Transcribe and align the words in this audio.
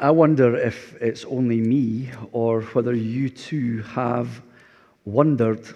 I 0.00 0.12
wonder 0.12 0.54
if 0.54 0.94
it's 1.02 1.24
only 1.24 1.60
me 1.60 2.10
or 2.30 2.62
whether 2.62 2.94
you 2.94 3.28
too 3.28 3.82
have 3.82 4.42
wondered 5.04 5.66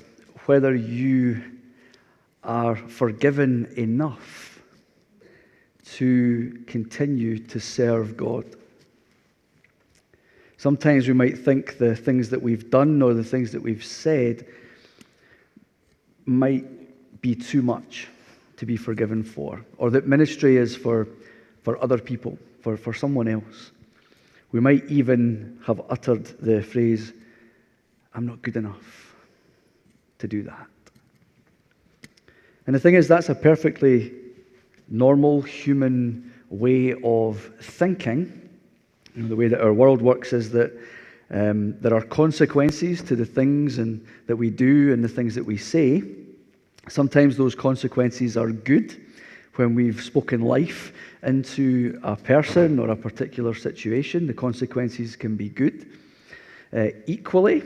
whether 0.46 0.76
you 0.76 1.42
are 2.44 2.76
forgiven 2.76 3.72
enough 3.76 4.62
to 5.94 6.56
continue 6.68 7.38
to 7.38 7.58
serve 7.58 8.16
God. 8.16 8.44
Sometimes 10.56 11.08
we 11.08 11.14
might 11.14 11.36
think 11.36 11.78
the 11.78 11.96
things 11.96 12.30
that 12.30 12.40
we've 12.40 12.70
done 12.70 13.02
or 13.02 13.14
the 13.14 13.24
things 13.24 13.50
that 13.50 13.60
we've 13.60 13.84
said 13.84 14.46
might 16.26 17.20
be 17.20 17.34
too 17.34 17.62
much 17.62 18.06
to 18.56 18.66
be 18.66 18.76
forgiven 18.76 19.24
for, 19.24 19.64
or 19.78 19.90
that 19.90 20.06
ministry 20.06 20.58
is 20.58 20.76
for, 20.76 21.08
for 21.62 21.82
other 21.82 21.98
people, 21.98 22.38
for, 22.60 22.76
for 22.76 22.94
someone 22.94 23.26
else. 23.26 23.72
We 24.52 24.60
might 24.60 24.84
even 24.90 25.58
have 25.66 25.80
uttered 25.88 26.26
the 26.40 26.62
phrase, 26.62 27.14
I'm 28.14 28.26
not 28.26 28.42
good 28.42 28.56
enough 28.56 29.16
to 30.18 30.28
do 30.28 30.42
that. 30.42 30.66
And 32.66 32.76
the 32.76 32.80
thing 32.80 32.94
is, 32.94 33.08
that's 33.08 33.30
a 33.30 33.34
perfectly 33.34 34.12
normal 34.88 35.40
human 35.40 36.32
way 36.50 36.94
of 37.02 37.50
thinking. 37.60 38.50
You 39.14 39.22
know, 39.22 39.28
the 39.28 39.36
way 39.36 39.48
that 39.48 39.60
our 39.60 39.72
world 39.72 40.02
works 40.02 40.32
is 40.32 40.50
that 40.52 40.72
um, 41.30 41.78
there 41.80 41.94
are 41.94 42.02
consequences 42.02 43.02
to 43.02 43.16
the 43.16 43.24
things 43.24 43.78
and, 43.78 44.06
that 44.26 44.36
we 44.36 44.50
do 44.50 44.92
and 44.92 45.02
the 45.02 45.08
things 45.08 45.34
that 45.34 45.44
we 45.44 45.56
say. 45.56 46.02
Sometimes 46.88 47.36
those 47.38 47.54
consequences 47.54 48.36
are 48.36 48.52
good 48.52 49.00
when 49.56 49.74
we've 49.74 50.02
spoken 50.02 50.40
life 50.40 50.92
into 51.22 52.00
a 52.02 52.16
person 52.16 52.78
or 52.78 52.90
a 52.90 52.96
particular 52.96 53.54
situation. 53.54 54.26
The 54.26 54.34
consequences 54.34 55.16
can 55.16 55.36
be 55.36 55.48
good. 55.48 55.86
Uh, 56.74 56.88
equally, 57.06 57.62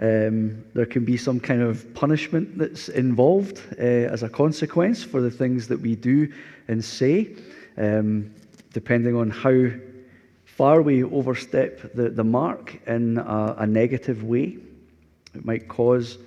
um, 0.00 0.64
there 0.74 0.86
can 0.86 1.04
be 1.04 1.16
some 1.16 1.40
kind 1.40 1.62
of 1.62 1.92
punishment 1.94 2.58
that's 2.58 2.88
involved 2.88 3.60
uh, 3.78 3.82
as 3.82 4.22
a 4.22 4.28
consequence 4.28 5.02
for 5.02 5.20
the 5.20 5.30
things 5.30 5.66
that 5.68 5.80
we 5.80 5.96
do 5.96 6.32
and 6.68 6.84
say, 6.84 7.34
um, 7.78 8.32
depending 8.72 9.16
on 9.16 9.30
how 9.30 9.70
far 10.44 10.82
we 10.82 11.04
overstep 11.04 11.94
the, 11.94 12.10
the 12.10 12.24
mark 12.24 12.78
in 12.86 13.18
a, 13.18 13.56
a 13.58 13.66
negative 13.66 14.24
way. 14.24 14.58
It 15.34 15.44
might 15.44 15.68
cause 15.68 16.18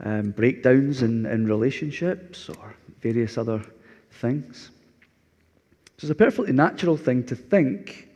um, 0.00 0.30
breakdowns 0.32 1.02
in, 1.02 1.26
in 1.26 1.46
relationships 1.46 2.48
or 2.48 2.74
various 3.00 3.38
other 3.38 3.62
things. 4.20 4.70
So 5.98 6.06
it's 6.06 6.10
a 6.10 6.14
perfectly 6.14 6.52
natural 6.52 6.96
thing 6.96 7.24
to 7.24 7.36
think 7.36 8.08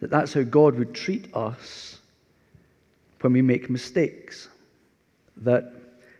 that 0.00 0.10
that's 0.10 0.32
how 0.32 0.42
God 0.42 0.78
would 0.78 0.94
treat 0.94 1.34
us 1.34 1.98
when 3.20 3.32
we 3.32 3.42
make 3.42 3.68
mistakes, 3.68 4.48
that 5.38 5.72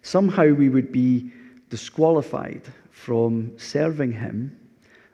somehow 0.02 0.48
we 0.48 0.68
would 0.68 0.92
be 0.92 1.30
disqualified 1.70 2.62
from 2.90 3.52
serving 3.56 4.12
Him 4.12 4.58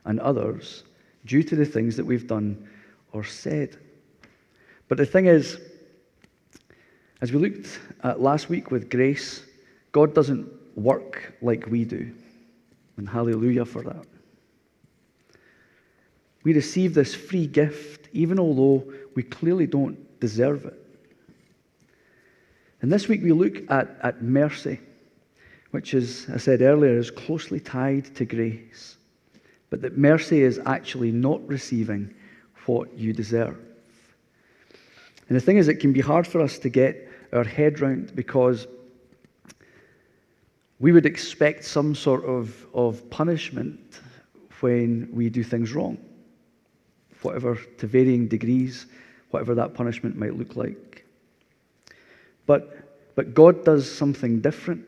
and 0.05 0.19
others 0.21 0.85
due 1.27 1.43
to 1.43 1.57
the 1.57 1.65
things 1.65 1.97
that 1.97 2.05
we've 2.05 2.27
done 2.27 2.69
or 3.13 3.25
said. 3.25 3.77
But 4.89 4.99
the 4.99 5.07
thing 5.07 5.27
is, 5.27 5.59
as 7.21 7.33
we 7.33 7.39
looked 7.39 7.79
at 8.03 8.21
last 8.21 8.49
week 8.49 8.71
with 8.71 8.91
grace, 8.91 9.45
God 9.93 10.15
doesn't 10.15 10.49
work 10.77 11.35
like 11.41 11.67
we 11.67 11.85
do. 11.85 12.13
And 12.97 13.09
hallelujah 13.09 13.65
for 13.65 13.83
that. 13.83 14.07
We 16.45 16.53
receive 16.53 16.95
this 16.95 17.15
free 17.15 17.47
gift 17.47 18.05
even 18.15 18.39
although 18.39 18.85
we 19.15 19.23
clearly 19.23 19.67
don't 19.67 19.99
deserve 20.21 20.65
it. 20.65 20.81
And 22.81 22.93
this 22.93 23.09
week 23.09 23.23
we 23.23 23.33
look 23.33 23.71
at, 23.71 23.99
at 24.03 24.23
mercy, 24.23 24.79
which 25.73 25.95
is, 25.95 26.27
I 26.33 26.37
said 26.37 26.63
earlier, 26.63 26.97
is 26.97 27.11
closely 27.11 27.61
tied 27.61 28.15
to 28.17 28.25
grace. 28.25 28.97
But 29.71 29.83
that 29.83 29.99
mercy 29.99 30.43
is 30.43 30.61
actually 30.65 31.11
not 31.11 31.47
receiving 31.49 32.15
what 32.67 32.97
you 32.97 33.13
deserve. 33.13 33.59
And 35.29 35.37
the 35.37 35.41
thing 35.41 35.57
is, 35.57 35.69
it 35.69 35.81
can 35.81 35.93
be 35.93 36.01
hard 36.01 36.27
for 36.27 36.41
us 36.41 36.59
to 36.61 36.69
get 36.69 37.09
our 37.33 37.45
head 37.45 37.81
round 37.81 38.15
because 38.15 38.67
we 40.85 40.93
would 40.93 41.07
expect 41.07 41.65
some 41.65 41.95
sort 41.95 42.23
of, 42.27 42.67
of 42.75 43.09
punishment 43.09 44.01
when 44.61 45.09
we 45.11 45.31
do 45.31 45.43
things 45.43 45.73
wrong, 45.73 45.97
whatever, 47.23 47.57
to 47.79 47.87
varying 47.87 48.29
degrees, 48.29 48.85
whatever 49.31 49.55
that 49.55 49.73
punishment 49.73 50.15
might 50.15 50.37
look 50.37 50.57
like. 50.57 51.07
But, 52.45 53.15
but 53.15 53.33
God 53.33 53.65
does 53.65 53.91
something 53.91 54.43
different. 54.43 54.85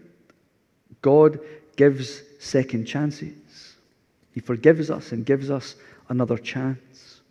God 1.00 1.40
gives 1.76 2.20
second 2.40 2.84
chances. 2.84 3.76
He 4.34 4.40
forgives 4.40 4.90
us 4.90 5.12
and 5.12 5.24
gives 5.24 5.50
us 5.50 5.76
another 6.10 6.36
chance. 6.36 7.22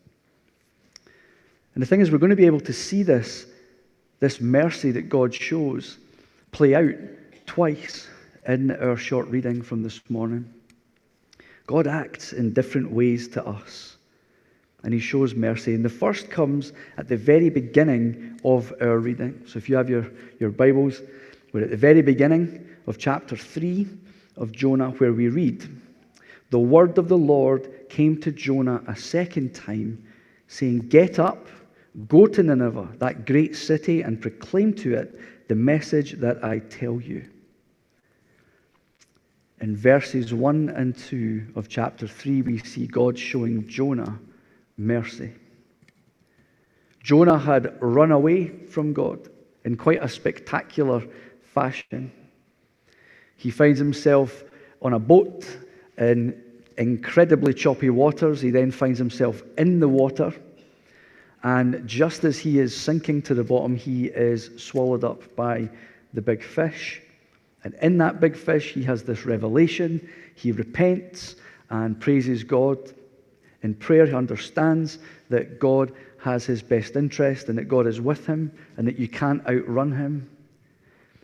And 1.76 1.84
the 1.84 1.86
thing 1.86 2.02
is, 2.02 2.10
we're 2.10 2.18
going 2.18 2.32
to 2.32 2.36
be 2.36 2.48
able 2.48 2.62
to 2.62 2.74
see 2.74 3.04
this, 3.04 3.46
this 4.20 4.42
mercy 4.42 4.90
that 4.90 5.04
God 5.04 5.36
shows 5.36 6.00
play 6.52 6.74
out 6.74 6.96
twice 7.46 8.08
in 8.48 8.72
our 8.72 8.98
short 8.98 9.28
reading 9.28 9.62
from 9.62 9.84
this 9.84 10.02
morning. 10.10 10.54
God 11.68 11.88
acts 11.88 12.34
in 12.34 12.54
different 12.54 12.92
ways 12.92 13.28
to 13.30 13.46
us 13.46 13.96
and 14.86 14.94
he 14.94 15.00
shows 15.00 15.34
mercy. 15.34 15.74
And 15.74 15.84
the 15.84 15.90
first 15.90 16.30
comes 16.30 16.72
at 16.98 17.08
the 17.08 17.18
very 17.18 17.50
beginning 17.50 18.40
of 18.46 18.72
our 18.82 19.00
reading. 19.00 19.42
So 19.48 19.58
if 19.58 19.68
you 19.68 19.76
have 19.76 19.90
your, 19.90 20.12
your 20.40 20.52
Bibles, 20.52 21.02
we're 21.52 21.64
at 21.64 21.72
the 21.72 21.78
very 21.78 22.04
beginning 22.04 22.64
of 22.86 23.00
chapter 23.00 23.36
3 23.36 23.88
of 24.38 24.52
Jonah, 24.52 24.92
where 24.92 25.12
we 25.12 25.28
read, 25.28 25.68
The 26.52 26.60
word 26.60 27.00
of 27.00 27.10
the 27.10 27.18
Lord 27.18 27.90
came 27.90 28.22
to 28.22 28.32
Jonah 28.32 28.84
a 28.88 28.96
second 28.96 29.56
time, 29.56 30.06
saying, 30.48 30.90
Get 30.90 31.18
up, 31.18 31.48
go 32.08 32.28
to 32.28 32.44
Nineveh, 32.44 32.90
that 33.00 33.26
great 33.26 33.56
city, 33.56 34.04
and 34.04 34.22
proclaim 34.22 34.72
to 34.76 34.94
it 34.94 35.20
the 35.48 35.56
message 35.56 36.12
that 36.20 36.44
I 36.44 36.60
tell 36.60 37.02
you. 37.02 37.28
In 39.62 39.76
verses 39.76 40.34
1 40.34 40.70
and 40.70 40.98
2 40.98 41.54
of 41.56 41.70
chapter 41.70 42.08
3, 42.08 42.42
we 42.42 42.58
see 42.60 42.88
God 42.88 43.18
showing 43.18 43.68
Jonah 43.68 44.20
mercy. 44.78 45.34
Jonah 47.02 47.40
had 47.40 47.78
run 47.82 48.12
away 48.12 48.48
from 48.48 48.92
God 48.92 49.30
in 49.64 49.78
quite 49.78 50.04
a 50.04 50.10
spectacular 50.10 51.04
fashion. 51.42 52.12
He 53.38 53.50
finds 53.50 53.80
himself 53.80 54.44
on 54.82 54.94
a 54.94 55.00
boat 55.00 55.46
in 55.98 56.42
incredibly 56.78 57.54
choppy 57.54 57.90
waters. 57.90 58.42
He 58.42 58.50
then 58.50 58.72
finds 58.72 59.00
himself 59.00 59.42
in 59.58 59.80
the 59.80 59.88
water. 59.88 60.34
And 61.44 61.88
just 61.88 62.24
as 62.26 62.38
he 62.40 62.60
is 62.60 62.76
sinking 62.76 63.22
to 63.24 63.34
the 63.34 63.44
bottom, 63.44 63.76
he 63.76 64.08
is 64.08 64.50
swallowed 64.58 65.04
up 65.04 65.36
by 65.36 65.70
the 66.14 66.22
big 66.22 66.44
fish. 66.44 67.02
And 67.66 67.74
in 67.82 67.98
that 67.98 68.22
big 68.22 68.38
fish, 68.38 68.72
he 68.72 68.84
has 68.84 69.04
this 69.04 69.26
revelation. 69.26 70.10
He 70.36 70.54
repents 70.54 71.36
and 71.70 72.00
praises 72.00 72.46
God 72.46 72.94
in 73.66 73.74
prayer, 73.74 74.06
he 74.06 74.14
understands 74.14 75.00
that 75.30 75.60
God 75.60 75.92
has 76.20 76.46
his 76.46 76.62
best 76.62 76.96
interest 76.96 77.50
and 77.50 77.58
that 77.58 77.68
God 77.68 77.88
is 77.88 78.00
with 78.00 78.28
him 78.28 78.52
and 78.78 78.88
that 78.88 79.00
you 79.00 79.08
can't 79.08 79.44
outrun 79.48 79.92
him. 79.92 80.30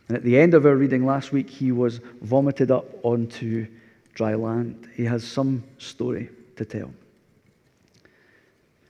And 0.08 0.16
at 0.16 0.24
the 0.24 0.36
end 0.36 0.52
of 0.52 0.66
our 0.66 0.74
reading 0.74 1.06
last 1.06 1.30
week, 1.30 1.48
he 1.48 1.70
was 1.70 2.00
vomited 2.20 2.72
up 2.72 2.86
onto 3.04 3.68
dry 4.14 4.34
land. 4.34 4.88
He 4.96 5.04
has 5.04 5.22
some 5.22 5.62
story 5.78 6.30
to 6.56 6.64
tell. 6.64 6.92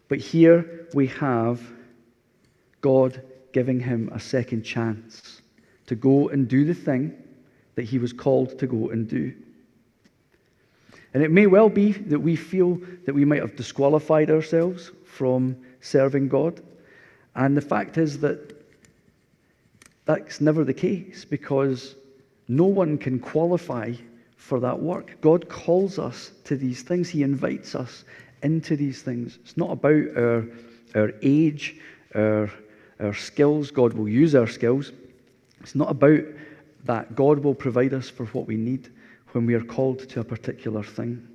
But 0.08 0.20
here 0.20 0.88
we 0.94 1.08
have 1.08 1.60
God 2.80 3.20
giving 3.52 3.80
him 3.80 4.08
a 4.14 4.18
second 4.18 4.62
chance 4.62 5.42
to 5.88 5.94
go 5.94 6.30
and 6.30 6.48
do 6.48 6.64
the 6.64 6.72
thing 6.72 7.21
that 7.74 7.84
he 7.84 7.98
was 7.98 8.12
called 8.12 8.58
to 8.58 8.66
go 8.66 8.90
and 8.90 9.08
do. 9.08 9.34
And 11.14 11.22
it 11.22 11.30
may 11.30 11.46
well 11.46 11.68
be 11.68 11.92
that 11.92 12.18
we 12.18 12.36
feel 12.36 12.78
that 13.04 13.14
we 13.14 13.24
might 13.24 13.40
have 13.40 13.56
disqualified 13.56 14.30
ourselves 14.30 14.90
from 15.04 15.56
serving 15.80 16.28
God. 16.28 16.60
And 17.34 17.56
the 17.56 17.62
fact 17.62 17.98
is 17.98 18.18
that 18.20 18.56
that's 20.04 20.40
never 20.40 20.64
the 20.64 20.74
case 20.74 21.24
because 21.24 21.94
no 22.48 22.64
one 22.64 22.98
can 22.98 23.18
qualify 23.18 23.92
for 24.36 24.58
that 24.60 24.78
work. 24.78 25.20
God 25.20 25.48
calls 25.48 25.98
us 25.98 26.32
to 26.44 26.56
these 26.56 26.82
things, 26.82 27.08
He 27.08 27.22
invites 27.22 27.74
us 27.74 28.04
into 28.42 28.76
these 28.76 29.02
things. 29.02 29.38
It's 29.42 29.56
not 29.56 29.70
about 29.70 30.16
our, 30.16 30.44
our 30.94 31.12
age, 31.22 31.76
our, 32.14 32.50
our 33.00 33.14
skills. 33.14 33.70
God 33.70 33.92
will 33.92 34.08
use 34.08 34.34
our 34.34 34.48
skills. 34.48 34.92
It's 35.60 35.74
not 35.74 35.90
about 35.90 36.22
that. 36.84 37.14
God 37.14 37.40
will 37.40 37.54
provide 37.54 37.94
us 37.94 38.08
for 38.08 38.26
what 38.26 38.46
we 38.46 38.56
need 38.56 38.90
when 39.32 39.46
we 39.46 39.54
are 39.54 39.64
called 39.64 40.08
to 40.10 40.20
a 40.20 40.24
particular 40.24 40.82
thing. 40.82 41.26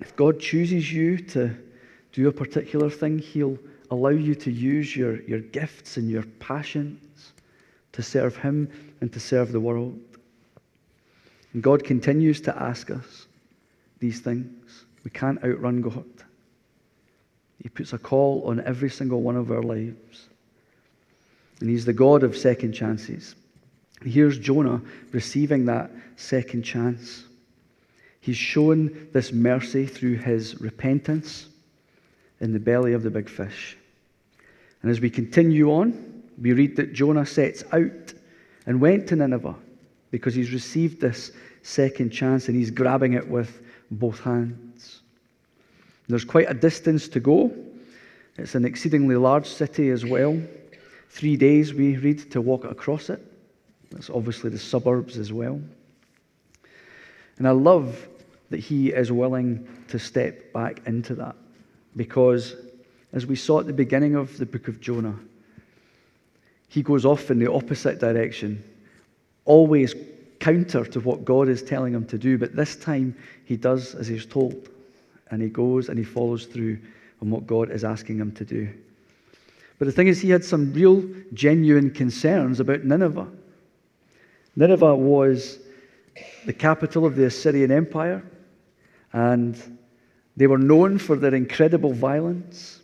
If 0.00 0.16
God 0.16 0.40
chooses 0.40 0.92
you 0.92 1.18
to 1.18 1.54
do 2.12 2.28
a 2.28 2.32
particular 2.32 2.90
thing, 2.90 3.18
He'll 3.18 3.58
allow 3.90 4.10
you 4.10 4.34
to 4.34 4.50
use 4.50 4.96
your, 4.96 5.22
your 5.22 5.40
gifts 5.40 5.96
and 5.96 6.10
your 6.10 6.22
passions 6.38 7.32
to 7.92 8.02
serve 8.02 8.36
Him 8.36 8.70
and 9.00 9.12
to 9.12 9.20
serve 9.20 9.52
the 9.52 9.60
world. 9.60 9.98
And 11.52 11.62
God 11.62 11.84
continues 11.84 12.40
to 12.42 12.62
ask 12.62 12.90
us 12.90 13.26
these 13.98 14.20
things. 14.20 14.84
We 15.04 15.10
can't 15.10 15.42
outrun 15.44 15.82
God. 15.82 16.04
He 17.62 17.68
puts 17.68 17.92
a 17.92 17.98
call 17.98 18.42
on 18.46 18.60
every 18.60 18.90
single 18.90 19.22
one 19.22 19.36
of 19.36 19.50
our 19.50 19.62
lives. 19.62 20.28
And 21.60 21.68
He's 21.68 21.84
the 21.84 21.92
God 21.92 22.22
of 22.22 22.36
second 22.36 22.72
chances. 22.72 23.34
Here's 24.04 24.38
Jonah 24.38 24.80
receiving 25.12 25.66
that 25.66 25.90
second 26.16 26.62
chance. 26.62 27.24
He's 28.20 28.36
shown 28.36 29.08
this 29.12 29.32
mercy 29.32 29.86
through 29.86 30.16
his 30.16 30.60
repentance 30.60 31.48
in 32.40 32.52
the 32.52 32.60
belly 32.60 32.92
of 32.92 33.02
the 33.02 33.10
big 33.10 33.28
fish. 33.28 33.76
And 34.82 34.90
as 34.90 35.00
we 35.00 35.10
continue 35.10 35.70
on, 35.70 36.22
we 36.40 36.52
read 36.52 36.76
that 36.76 36.92
Jonah 36.92 37.26
sets 37.26 37.64
out 37.72 38.14
and 38.66 38.80
went 38.80 39.08
to 39.08 39.16
Nineveh 39.16 39.54
because 40.10 40.34
he's 40.34 40.52
received 40.52 41.00
this 41.00 41.32
second 41.62 42.10
chance 42.10 42.48
and 42.48 42.56
he's 42.56 42.70
grabbing 42.70 43.12
it 43.12 43.28
with 43.28 43.62
both 43.90 44.20
hands. 44.20 45.00
There's 46.08 46.24
quite 46.24 46.50
a 46.50 46.54
distance 46.54 47.08
to 47.08 47.20
go. 47.20 47.54
It's 48.36 48.54
an 48.54 48.64
exceedingly 48.64 49.16
large 49.16 49.46
city 49.46 49.90
as 49.90 50.04
well. 50.04 50.40
Three 51.10 51.36
days, 51.36 51.74
we 51.74 51.96
read, 51.96 52.30
to 52.32 52.40
walk 52.40 52.64
across 52.64 53.10
it. 53.10 53.20
That's 53.90 54.10
obviously 54.10 54.50
the 54.50 54.58
suburbs 54.58 55.18
as 55.18 55.32
well. 55.32 55.60
And 57.38 57.48
I 57.48 57.52
love 57.52 58.08
that 58.50 58.58
he 58.58 58.90
is 58.90 59.10
willing 59.10 59.66
to 59.88 59.98
step 59.98 60.52
back 60.52 60.86
into 60.86 61.14
that 61.16 61.36
because, 61.96 62.54
as 63.12 63.26
we 63.26 63.36
saw 63.36 63.60
at 63.60 63.66
the 63.66 63.72
beginning 63.72 64.14
of 64.14 64.36
the 64.38 64.46
book 64.46 64.68
of 64.68 64.80
Jonah, 64.80 65.18
he 66.68 66.82
goes 66.82 67.04
off 67.04 67.30
in 67.30 67.38
the 67.38 67.50
opposite 67.50 67.98
direction, 67.98 68.62
always 69.44 69.94
counter 70.38 70.84
to 70.84 71.00
what 71.00 71.24
God 71.24 71.48
is 71.48 71.62
telling 71.62 71.94
him 71.94 72.06
to 72.06 72.18
do. 72.18 72.38
But 72.38 72.54
this 72.54 72.76
time, 72.76 73.16
he 73.44 73.56
does 73.56 73.94
as 73.94 74.06
he's 74.06 74.26
told, 74.26 74.68
and 75.30 75.42
he 75.42 75.48
goes 75.48 75.88
and 75.88 75.98
he 75.98 76.04
follows 76.04 76.46
through 76.46 76.78
on 77.22 77.30
what 77.30 77.46
God 77.46 77.70
is 77.70 77.84
asking 77.84 78.18
him 78.18 78.32
to 78.32 78.44
do. 78.44 78.68
But 79.78 79.86
the 79.86 79.92
thing 79.92 80.08
is, 80.08 80.20
he 80.20 80.30
had 80.30 80.44
some 80.44 80.72
real, 80.72 81.02
genuine 81.32 81.90
concerns 81.90 82.60
about 82.60 82.84
Nineveh. 82.84 83.26
Nineveh 84.60 84.94
was 84.94 85.58
the 86.44 86.52
capital 86.52 87.06
of 87.06 87.16
the 87.16 87.24
Assyrian 87.24 87.72
Empire, 87.72 88.22
and 89.14 89.78
they 90.36 90.46
were 90.46 90.58
known 90.58 90.98
for 90.98 91.16
their 91.16 91.34
incredible 91.34 91.94
violence. 91.94 92.80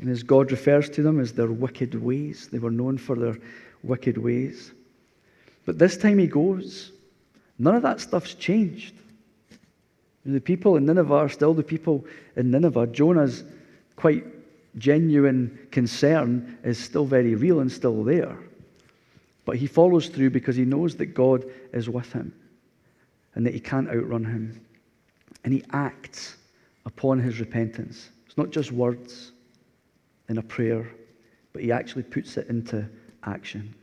And 0.00 0.10
as 0.10 0.24
God 0.24 0.50
refers 0.50 0.90
to 0.90 1.02
them 1.02 1.20
as 1.20 1.32
their 1.32 1.52
wicked 1.52 1.94
ways, 1.94 2.48
they 2.48 2.58
were 2.58 2.72
known 2.72 2.98
for 2.98 3.14
their 3.14 3.38
wicked 3.84 4.18
ways. 4.18 4.72
But 5.64 5.78
this 5.78 5.96
time 5.96 6.18
he 6.18 6.26
goes, 6.26 6.90
none 7.60 7.76
of 7.76 7.82
that 7.82 8.00
stuff's 8.00 8.34
changed. 8.34 8.96
The 10.26 10.40
people 10.40 10.76
in 10.76 10.86
Nineveh 10.86 11.14
are 11.14 11.28
still 11.28 11.54
the 11.54 11.62
people 11.62 12.04
in 12.34 12.50
Nineveh. 12.50 12.88
Jonah's 12.88 13.44
quite 13.94 14.24
genuine 14.76 15.56
concern 15.70 16.58
is 16.64 16.78
still 16.78 17.04
very 17.04 17.36
real 17.36 17.60
and 17.60 17.70
still 17.70 18.02
there. 18.02 18.36
But 19.50 19.58
he 19.58 19.66
follows 19.66 20.06
through 20.06 20.30
because 20.30 20.54
he 20.54 20.64
knows 20.64 20.94
that 20.94 21.06
God 21.06 21.44
is 21.72 21.90
with 21.90 22.12
him 22.12 22.32
and 23.34 23.44
that 23.44 23.52
he 23.52 23.58
can't 23.58 23.88
outrun 23.88 24.24
him. 24.24 24.64
And 25.42 25.52
he 25.52 25.64
acts 25.72 26.36
upon 26.86 27.18
his 27.18 27.40
repentance. 27.40 28.10
It's 28.26 28.36
not 28.36 28.50
just 28.50 28.70
words 28.70 29.32
in 30.28 30.38
a 30.38 30.42
prayer, 30.42 30.88
but 31.52 31.62
he 31.62 31.72
actually 31.72 32.04
puts 32.04 32.36
it 32.36 32.46
into 32.46 32.88
action. 33.24 33.74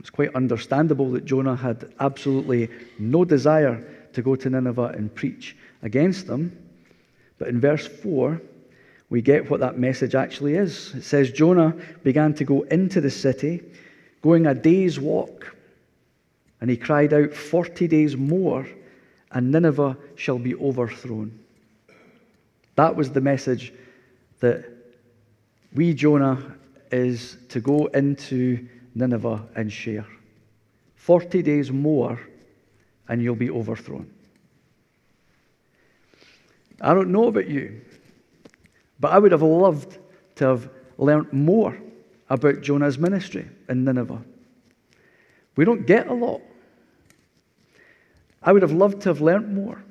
It's 0.00 0.10
quite 0.10 0.34
understandable 0.34 1.12
that 1.12 1.24
Jonah 1.24 1.54
had 1.54 1.94
absolutely 2.00 2.68
no 2.98 3.24
desire 3.24 4.08
to 4.12 4.22
go 4.22 4.34
to 4.34 4.50
Nineveh 4.50 4.92
and 4.96 5.14
preach 5.14 5.56
against 5.82 6.26
them. 6.26 6.50
But 7.38 7.46
in 7.46 7.60
verse 7.60 7.86
4, 7.86 8.42
we 9.08 9.22
get 9.22 9.48
what 9.48 9.60
that 9.60 9.78
message 9.78 10.14
actually 10.14 10.54
is. 10.54 10.94
It 10.94 11.04
says 11.04 11.30
Jonah 11.30 11.74
began 12.02 12.34
to 12.34 12.44
go 12.44 12.62
into 12.62 13.00
the 13.00 13.10
city, 13.10 13.62
going 14.22 14.46
a 14.46 14.54
day's 14.54 14.98
walk. 14.98 15.54
And 16.60 16.70
he 16.70 16.76
cried 16.76 17.12
out, 17.12 17.32
40 17.32 17.86
days 17.86 18.16
more, 18.16 18.66
and 19.30 19.50
Nineveh 19.52 19.96
shall 20.16 20.38
be 20.38 20.54
overthrown. 20.56 21.38
That 22.74 22.96
was 22.96 23.10
the 23.10 23.20
message 23.20 23.72
that 24.40 24.64
we, 25.74 25.94
Jonah, 25.94 26.56
is 26.90 27.36
to 27.50 27.60
go 27.60 27.86
into 27.86 28.66
Nineveh 28.94 29.46
and 29.54 29.72
share. 29.72 30.06
40 30.96 31.42
days 31.42 31.70
more, 31.70 32.18
and 33.08 33.22
you'll 33.22 33.36
be 33.36 33.50
overthrown. 33.50 34.10
I 36.80 36.92
don't 36.94 37.12
know 37.12 37.28
about 37.28 37.48
you, 37.48 37.80
but 39.00 39.12
I 39.12 39.18
would 39.18 39.32
have 39.32 39.42
loved 39.42 39.98
to 40.36 40.44
have 40.46 40.70
learnt 40.98 41.32
more 41.32 41.76
about 42.28 42.60
Jonah's 42.62 42.98
ministry 42.98 43.48
in 43.68 43.84
Nineveh. 43.84 44.22
We 45.56 45.64
don't 45.64 45.86
get 45.86 46.08
a 46.08 46.14
lot. 46.14 46.40
I 48.42 48.52
would 48.52 48.62
have 48.62 48.72
loved 48.72 49.02
to 49.02 49.08
have 49.08 49.20
learnt 49.20 49.48
more. 49.48 49.82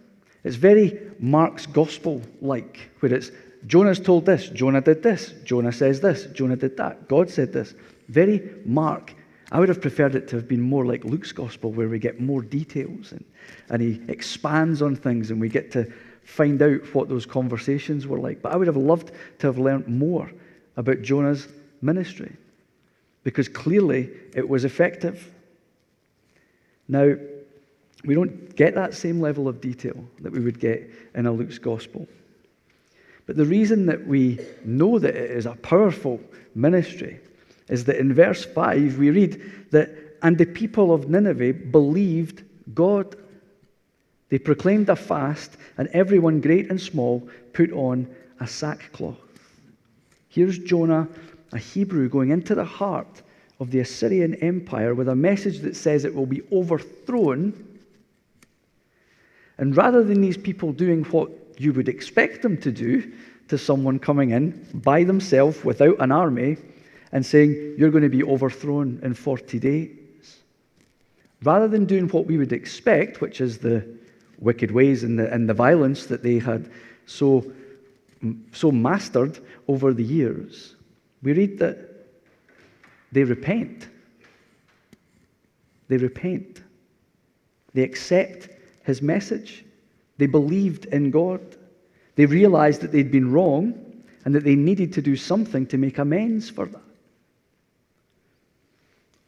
It's 0.43 0.55
very 0.55 0.99
Mark's 1.19 1.65
gospel 1.65 2.21
like, 2.41 2.89
where 2.99 3.13
it's 3.13 3.31
Jonah's 3.67 3.99
told 3.99 4.25
this, 4.25 4.49
Jonah 4.49 4.81
did 4.81 5.01
this, 5.01 5.33
Jonah 5.43 5.71
says 5.71 5.99
this, 5.99 6.27
Jonah 6.27 6.55
did 6.55 6.77
that, 6.77 7.07
God 7.07 7.29
said 7.29 7.51
this. 7.51 7.73
Very 8.09 8.47
Mark. 8.63 9.15
I 9.51 9.59
would 9.59 9.69
have 9.69 9.81
preferred 9.81 10.15
it 10.15 10.27
to 10.29 10.35
have 10.35 10.47
been 10.47 10.61
more 10.61 10.85
like 10.85 11.03
Luke's 11.03 11.31
gospel, 11.31 11.71
where 11.71 11.89
we 11.89 11.97
get 11.97 12.19
more 12.19 12.41
details 12.41 13.11
and, 13.11 13.25
and 13.69 13.81
he 13.81 14.01
expands 14.07 14.81
on 14.81 14.95
things 14.95 15.31
and 15.31 15.41
we 15.41 15.49
get 15.49 15.71
to 15.71 15.91
find 16.25 16.61
out 16.61 16.93
what 16.93 17.07
those 17.07 17.25
conversations 17.25 18.07
were 18.07 18.19
like. 18.19 18.41
But 18.41 18.51
I 18.51 18.57
would 18.57 18.67
have 18.67 18.75
loved 18.75 19.11
to 19.39 19.47
have 19.47 19.57
learnt 19.57 19.87
more 19.87 20.29
about 20.75 21.01
Jonah's 21.01 21.47
ministry 21.81 22.35
because 23.23 23.47
clearly 23.47 24.09
it 24.33 24.47
was 24.47 24.65
effective. 24.65 25.31
Now, 26.87 27.15
we 28.03 28.13
don't 28.13 28.55
get 28.55 28.75
that 28.75 28.93
same 28.93 29.21
level 29.21 29.47
of 29.47 29.61
detail 29.61 29.95
that 30.21 30.31
we 30.31 30.39
would 30.39 30.59
get 30.59 30.89
in 31.15 31.25
a 31.25 31.31
Luke's 31.31 31.57
gospel. 31.57 32.07
But 33.25 33.37
the 33.37 33.45
reason 33.45 33.87
that 33.87 34.05
we 34.05 34.39
know 34.63 34.99
that 34.99 35.15
it 35.15 35.31
is 35.31 35.45
a 35.45 35.55
powerful 35.55 36.19
ministry 36.53 37.19
is 37.69 37.85
that 37.85 37.97
in 37.97 38.13
verse 38.13 38.45
5 38.45 38.99
we 38.99 39.09
read 39.09 39.41
that, 39.71 39.89
and 40.21 40.37
the 40.37 40.45
people 40.45 40.93
of 40.93 41.09
Nineveh 41.09 41.53
believed 41.53 42.43
God. 42.73 43.15
They 44.35 44.39
proclaimed 44.39 44.89
a 44.89 44.97
fast, 44.97 45.55
and 45.77 45.87
everyone, 45.93 46.41
great 46.41 46.69
and 46.69 46.81
small, 46.81 47.25
put 47.53 47.71
on 47.71 48.05
a 48.41 48.45
sackcloth. 48.45 49.15
Here's 50.27 50.59
Jonah, 50.59 51.07
a 51.53 51.57
Hebrew, 51.57 52.09
going 52.09 52.31
into 52.31 52.53
the 52.53 52.65
heart 52.65 53.21
of 53.61 53.71
the 53.71 53.79
Assyrian 53.79 54.35
Empire 54.43 54.93
with 54.93 55.07
a 55.07 55.15
message 55.15 55.59
that 55.59 55.77
says 55.77 56.03
it 56.03 56.13
will 56.13 56.25
be 56.25 56.41
overthrown. 56.51 57.79
And 59.57 59.77
rather 59.77 60.03
than 60.03 60.19
these 60.19 60.35
people 60.35 60.73
doing 60.73 61.05
what 61.05 61.31
you 61.57 61.71
would 61.71 61.87
expect 61.87 62.41
them 62.41 62.57
to 62.57 62.73
do 62.73 63.09
to 63.47 63.57
someone 63.57 63.99
coming 63.99 64.31
in 64.31 64.67
by 64.73 65.05
themselves 65.05 65.63
without 65.63 65.95
an 66.01 66.11
army 66.11 66.57
and 67.13 67.25
saying, 67.25 67.75
You're 67.77 67.89
going 67.89 68.03
to 68.03 68.09
be 68.09 68.25
overthrown 68.25 68.99
in 69.01 69.13
40 69.13 69.59
days, 69.59 70.41
rather 71.41 71.69
than 71.69 71.85
doing 71.85 72.09
what 72.09 72.25
we 72.25 72.37
would 72.37 72.51
expect, 72.51 73.21
which 73.21 73.39
is 73.39 73.59
the 73.59 73.95
wicked 74.39 74.71
ways 74.71 75.03
and 75.03 75.17
the, 75.19 75.31
and 75.33 75.49
the 75.49 75.53
violence 75.53 76.05
that 76.07 76.23
they 76.23 76.39
had 76.39 76.69
so, 77.05 77.51
so 78.51 78.71
mastered 78.71 79.39
over 79.67 79.93
the 79.93 80.03
years, 80.03 80.75
we 81.21 81.33
read 81.33 81.59
that 81.59 81.77
they 83.11 83.23
repent. 83.23 83.87
They 85.87 85.97
repent. 85.97 86.61
They 87.73 87.83
accept 87.83 88.49
his 88.83 89.01
message. 89.01 89.65
They 90.17 90.27
believed 90.27 90.85
in 90.85 91.11
God. 91.11 91.41
They 92.15 92.25
realized 92.25 92.81
that 92.81 92.91
they'd 92.91 93.11
been 93.11 93.31
wrong 93.31 94.03
and 94.23 94.33
that 94.33 94.43
they 94.43 94.55
needed 94.55 94.93
to 94.93 95.01
do 95.01 95.15
something 95.15 95.67
to 95.67 95.77
make 95.77 95.97
amends 95.97 96.49
for 96.49 96.65
that. 96.65 96.81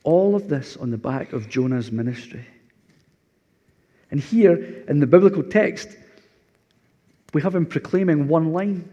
All 0.04 0.36
of 0.36 0.48
this 0.48 0.78
on 0.78 0.90
the 0.90 0.98
back 0.98 1.34
of 1.34 1.50
Jonah's 1.50 1.92
ministry. 1.92 2.46
And 4.12 4.20
here 4.20 4.84
in 4.88 5.00
the 5.00 5.08
biblical 5.08 5.44
text, 5.44 5.90
we 7.34 7.42
have 7.42 7.54
him 7.54 7.66
proclaiming 7.66 8.28
one 8.28 8.54
line. 8.54 8.88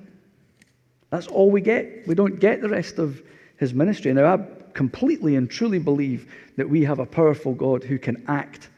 That's 1.11 1.27
all 1.29 1.51
we 1.51 1.61
get. 1.61 2.07
We 2.07 2.15
don't 2.15 2.41
get 2.41 2.61
the 2.61 2.69
rest 2.69 2.99
of 2.99 3.23
his 3.57 3.73
ministry. 3.73 4.13
Now, 4.13 4.35
I 4.35 4.47
completely 4.73 5.37
and 5.37 5.49
truly 5.49 5.79
believe 5.79 6.33
that 6.57 6.69
we 6.69 6.83
have 6.85 6.99
a 6.99 7.07
powerful 7.07 7.55
God 7.55 7.85
who 7.85 7.99
can 7.99 8.25
act 8.27 8.69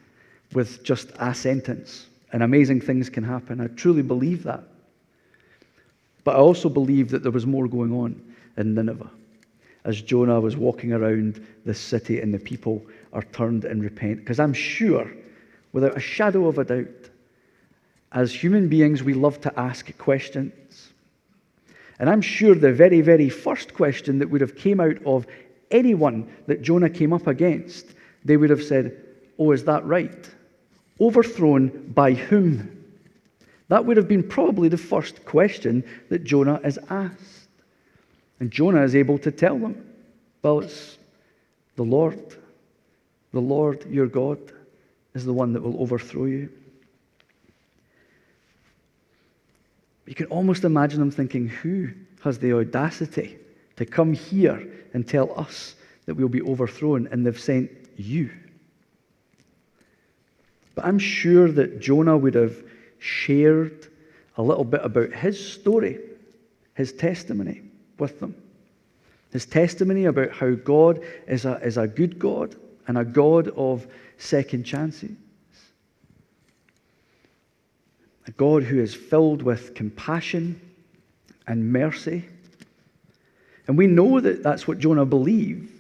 with 0.53 0.85
just 0.85 1.11
a 1.19 1.35
sentence 1.35 2.07
and 2.33 2.43
amazing 2.43 2.81
things 2.81 3.09
can 3.09 3.25
happen. 3.25 3.61
I 3.61 3.69
truly 3.69 4.03
believe 4.03 4.43
that. 4.43 4.63
But 6.25 6.37
I 6.37 6.39
also 6.39 6.69
believe 6.69 7.11
that 7.11 7.23
there 7.23 7.33
was 7.33 7.47
more 7.47 7.67
going 7.67 7.93
on 7.93 8.21
in 8.57 8.75
Nineveh 8.75 9.11
as 9.85 10.03
Jonah 10.03 10.41
was 10.41 10.57
walking 10.57 10.93
around 10.93 11.47
the 11.65 11.73
city 11.73 12.21
and 12.21 12.35
the 12.35 12.39
people 12.39 12.85
are 13.13 13.23
turned 13.23 13.65
and 13.65 13.83
repent. 13.83 14.19
Because 14.19 14.41
I'm 14.41 14.53
sure, 14.53 15.11
without 15.77 15.95
a 15.95 16.01
shadow 16.01 16.49
of 16.49 16.57
a 16.57 16.65
doubt, 16.65 17.11
as 18.11 18.33
human 18.33 18.67
beings, 18.67 19.03
we 19.03 19.13
love 19.13 19.39
to 19.43 19.61
ask 19.61 19.95
questions. 19.99 20.95
And 21.99 22.09
I'm 22.09 22.23
sure 22.23 22.55
the 22.55 22.73
very, 22.73 23.03
very 23.03 23.29
first 23.29 23.75
question 23.75 24.19
that 24.21 24.31
would 24.31 24.41
have 24.41 24.57
came 24.57 24.81
out 24.81 24.97
of 25.05 25.27
anyone 25.71 26.35
that 26.47 26.63
Jonah 26.63 26.89
came 26.89 27.13
up 27.13 27.27
against, 27.27 27.89
they 28.25 28.39
would 28.39 28.49
have 28.49 28.63
said, 28.63 28.97
Oh, 29.39 29.53
is 29.53 29.65
that 29.65 29.85
right? 29.85 30.27
Overthrown 30.99 31.93
by 31.95 32.15
whom? 32.15 32.83
That 33.69 33.85
would 33.85 33.99
have 33.99 34.09
been 34.09 34.27
probably 34.27 34.71
the 34.71 34.79
first 34.79 35.27
question 35.27 35.85
that 36.09 36.25
Jonah 36.25 36.59
is 36.65 36.79
asked. 36.89 37.51
And 38.41 38.51
Jonah 38.51 38.83
is 38.83 38.97
able 38.97 39.19
to 39.19 39.31
tell 39.31 39.59
them, 39.59 39.87
Well, 40.43 40.61
it's 40.61 40.97
the 41.75 41.83
Lord. 41.83 42.35
The 43.35 43.41
Lord, 43.41 43.85
your 43.91 44.07
God, 44.07 44.39
is 45.17 45.25
the 45.25 45.33
one 45.33 45.55
that 45.55 45.63
will 45.63 45.81
overthrow 45.81 46.27
you. 46.27 46.51
You 50.05 50.15
can 50.15 50.27
almost 50.27 50.63
imagine 50.65 51.01
them 51.01 51.11
thinking, 51.11 51.49
Who 51.49 51.89
has 52.23 52.39
the 52.39 52.53
audacity 52.53 53.39
to 53.77 53.87
come 53.87 54.13
here 54.13 54.69
and 54.93 55.09
tell 55.09 55.37
us 55.39 55.75
that 56.05 56.15
we'll 56.15 56.29
be 56.29 56.43
overthrown? 56.43 57.09
And 57.11 57.27
they've 57.27 57.41
sent 57.41 57.71
you. 57.97 58.31
But 60.75 60.85
I'm 60.85 60.99
sure 60.99 61.51
that 61.51 61.81
Jonah 61.81 62.17
would 62.17 62.35
have 62.35 62.63
shared 62.99 63.89
a 64.37 64.43
little 64.43 64.65
bit 64.65 64.85
about 64.85 65.13
his 65.13 65.53
story, 65.53 65.99
his 66.75 66.93
testimony 66.93 67.63
with 67.99 68.21
them. 68.21 68.35
His 69.33 69.47
testimony 69.47 70.05
about 70.05 70.33
how 70.33 70.51
God 70.53 71.03
is 71.27 71.47
a, 71.47 71.57
is 71.65 71.79
a 71.79 71.89
good 71.89 72.19
God 72.19 72.55
and 72.87 72.99
a 72.99 73.05
God 73.05 73.49
of 73.49 73.87
second 74.19 74.65
chances. 74.65 75.11
A 78.27 78.31
God 78.33 78.65
who 78.65 78.81
is 78.81 78.95
filled 78.95 79.43
with 79.43 79.75
compassion 79.75 80.61
and 81.47 81.73
mercy. 81.73 82.25
And 83.69 83.79
we 83.79 83.87
know 83.87 84.21
that 84.21 84.43
that's 84.43 84.67
what 84.67 84.79
Jonah 84.79 85.05
believed 85.05 85.73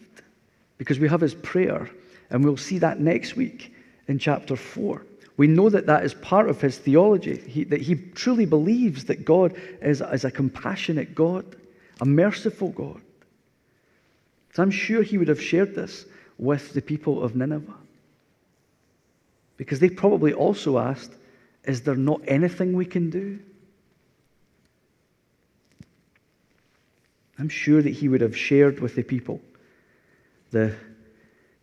because 0.78 0.98
we 0.98 1.08
have 1.08 1.20
his 1.20 1.34
prayer, 1.34 1.88
and 2.30 2.44
we'll 2.44 2.56
see 2.56 2.78
that 2.78 3.00
next 3.00 3.34
week 3.34 3.75
in 4.08 4.18
chapter 4.18 4.56
4. 4.56 5.04
We 5.36 5.46
know 5.46 5.68
that 5.68 5.86
that 5.86 6.04
is 6.04 6.14
part 6.14 6.48
of 6.48 6.60
his 6.60 6.78
theology, 6.78 7.36
he, 7.36 7.64
that 7.64 7.80
he 7.80 7.94
truly 7.94 8.46
believes 8.46 9.04
that 9.04 9.25
God 9.25 9.54
is, 9.82 10.00
is 10.00 10.25
a 10.25 10.30
compassionate 10.30 11.14
God, 11.14 11.44
a 12.00 12.04
merciful 12.04 12.70
God. 12.70 13.00
So 14.54 14.62
I'm 14.62 14.70
sure 14.70 15.02
he 15.02 15.18
would 15.18 15.28
have 15.28 15.42
shared 15.42 15.75
this 15.75 16.06
with 16.38 16.72
the 16.72 16.82
people 16.82 17.22
of 17.22 17.34
Nineveh. 17.34 17.74
Because 19.56 19.80
they 19.80 19.88
probably 19.88 20.32
also 20.32 20.78
asked, 20.78 21.12
Is 21.64 21.82
there 21.82 21.96
not 21.96 22.20
anything 22.26 22.74
we 22.74 22.84
can 22.84 23.10
do? 23.10 23.38
I'm 27.38 27.48
sure 27.48 27.82
that 27.82 27.90
he 27.90 28.08
would 28.08 28.20
have 28.20 28.36
shared 28.36 28.80
with 28.80 28.94
the 28.94 29.02
people 29.02 29.40
the, 30.50 30.74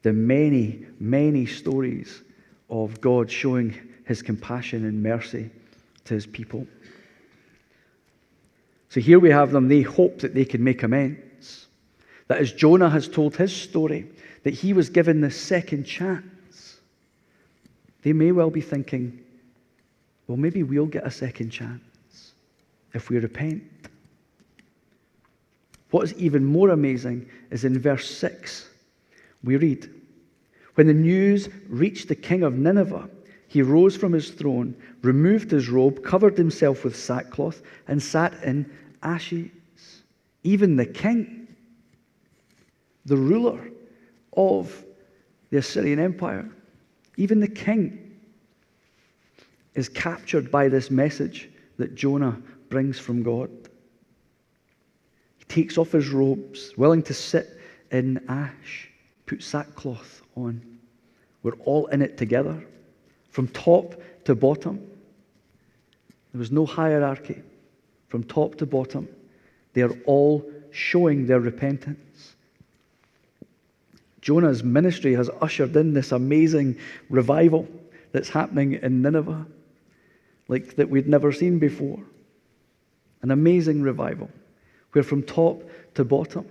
the 0.03 0.13
many, 0.13 0.85
many 0.99 1.45
stories 1.45 2.21
of 2.69 3.01
God 3.01 3.31
showing 3.31 3.75
his 4.05 4.21
compassion 4.21 4.85
and 4.85 5.01
mercy 5.01 5.49
to 6.05 6.13
his 6.13 6.25
people. 6.25 6.67
So 8.89 8.99
here 8.99 9.19
we 9.19 9.31
have 9.31 9.51
them. 9.51 9.67
They 9.67 9.81
hope 9.81 10.19
that 10.19 10.35
they 10.35 10.45
can 10.45 10.63
make 10.63 10.83
amends. 10.83 11.19
That 12.33 12.41
as 12.41 12.51
Jonah 12.51 12.89
has 12.89 13.07
told 13.07 13.35
his 13.35 13.55
story, 13.55 14.09
that 14.41 14.55
he 14.55 14.73
was 14.73 14.89
given 14.89 15.21
the 15.21 15.29
second 15.29 15.83
chance. 15.83 16.79
They 18.01 18.11
may 18.11 18.31
well 18.31 18.49
be 18.49 18.59
thinking, 18.59 19.23
well, 20.25 20.37
maybe 20.37 20.63
we'll 20.63 20.87
get 20.87 21.05
a 21.05 21.11
second 21.11 21.51
chance 21.51 22.33
if 22.95 23.11
we 23.11 23.19
repent. 23.19 23.61
What 25.91 26.05
is 26.05 26.15
even 26.15 26.43
more 26.43 26.71
amazing 26.71 27.29
is 27.51 27.65
in 27.65 27.79
verse 27.79 28.09
6, 28.09 28.67
we 29.43 29.57
read, 29.57 29.87
when 30.73 30.87
the 30.87 30.93
news 30.95 31.49
reached 31.69 32.07
the 32.07 32.15
king 32.15 32.41
of 32.41 32.55
Nineveh, 32.55 33.11
he 33.47 33.61
rose 33.61 33.95
from 33.95 34.11
his 34.11 34.31
throne, 34.31 34.73
removed 35.03 35.51
his 35.51 35.69
robe, 35.69 36.03
covered 36.03 36.35
himself 36.35 36.83
with 36.83 36.95
sackcloth, 36.95 37.61
and 37.87 38.01
sat 38.01 38.33
in 38.41 38.67
ashes. 39.03 39.51
Even 40.41 40.75
the 40.75 40.87
king, 40.87 41.42
the 43.05 43.17
ruler 43.17 43.69
of 44.35 44.83
the 45.49 45.57
Assyrian 45.57 45.99
Empire, 45.99 46.49
even 47.17 47.39
the 47.39 47.47
king 47.47 48.15
is 49.75 49.89
captured 49.89 50.51
by 50.51 50.67
this 50.67 50.89
message 50.89 51.49
that 51.77 51.95
Jonah 51.95 52.41
brings 52.69 52.99
from 52.99 53.23
God. 53.23 53.49
He 55.37 55.45
takes 55.45 55.77
off 55.77 55.91
his 55.91 56.09
robes, 56.09 56.73
willing 56.77 57.03
to 57.03 57.13
sit 57.13 57.59
in 57.91 58.23
ash, 58.29 58.89
put 59.25 59.43
sackcloth 59.43 60.21
on. 60.35 60.61
We're 61.43 61.57
all 61.65 61.87
in 61.87 62.01
it 62.01 62.17
together, 62.17 62.63
from 63.29 63.47
top 63.49 64.01
to 64.25 64.35
bottom. 64.35 64.77
There 66.31 66.39
was 66.39 66.51
no 66.51 66.65
hierarchy. 66.65 67.41
From 68.07 68.23
top 68.23 68.55
to 68.57 68.67
bottom, 68.67 69.07
they 69.73 69.81
are 69.81 69.97
all 70.05 70.47
showing 70.69 71.25
their 71.25 71.39
repentance. 71.39 72.32
Jonah's 74.23 74.63
ministry 74.63 75.13
has 75.13 75.29
ushered 75.41 75.75
in 75.75 75.93
this 75.93 76.13
amazing 76.13 76.77
revival 77.09 77.67
that's 78.13 78.29
happening 78.29 78.73
in 78.81 79.01
Nineveh, 79.01 79.45
like 80.47 80.77
that 80.77 80.89
we'd 80.89 81.07
never 81.07 81.31
seen 81.31 81.59
before. 81.59 81.99
An 83.21 83.31
amazing 83.31 83.81
revival, 83.81 84.29
where 84.93 85.03
from 85.03 85.23
top 85.23 85.61
to 85.95 86.05
bottom, 86.05 86.47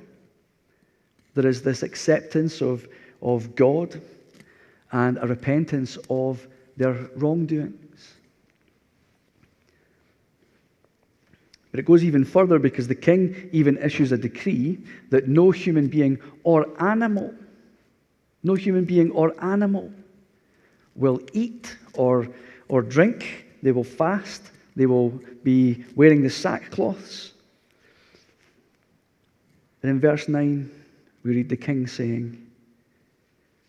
there 1.34 1.46
is 1.46 1.62
this 1.62 1.82
acceptance 1.82 2.60
of 2.60 2.86
of 3.22 3.54
God 3.54 4.00
and 4.90 5.16
a 5.18 5.26
repentance 5.26 5.96
of 6.10 6.46
their 6.76 6.92
wrongdoings. 7.16 8.14
But 11.70 11.80
it 11.80 11.86
goes 11.86 12.04
even 12.04 12.26
further 12.26 12.58
because 12.58 12.86
the 12.86 12.94
king 12.94 13.48
even 13.52 13.78
issues 13.78 14.12
a 14.12 14.18
decree 14.18 14.78
that 15.08 15.28
no 15.28 15.50
human 15.50 15.88
being 15.88 16.18
or 16.44 16.66
animal, 16.82 17.32
no 18.42 18.54
human 18.54 18.84
being 18.84 19.10
or 19.12 19.34
animal 19.42 19.92
will 20.94 21.20
eat 21.32 21.76
or, 21.94 22.28
or 22.68 22.82
drink. 22.82 23.46
They 23.62 23.72
will 23.72 23.84
fast. 23.84 24.50
They 24.76 24.86
will 24.86 25.10
be 25.42 25.84
wearing 25.94 26.22
the 26.22 26.28
sackcloths. 26.28 27.32
And 29.82 29.90
in 29.90 30.00
verse 30.00 30.28
9, 30.28 30.70
we 31.22 31.34
read 31.34 31.48
the 31.48 31.56
king 31.56 31.86
saying, 31.86 32.46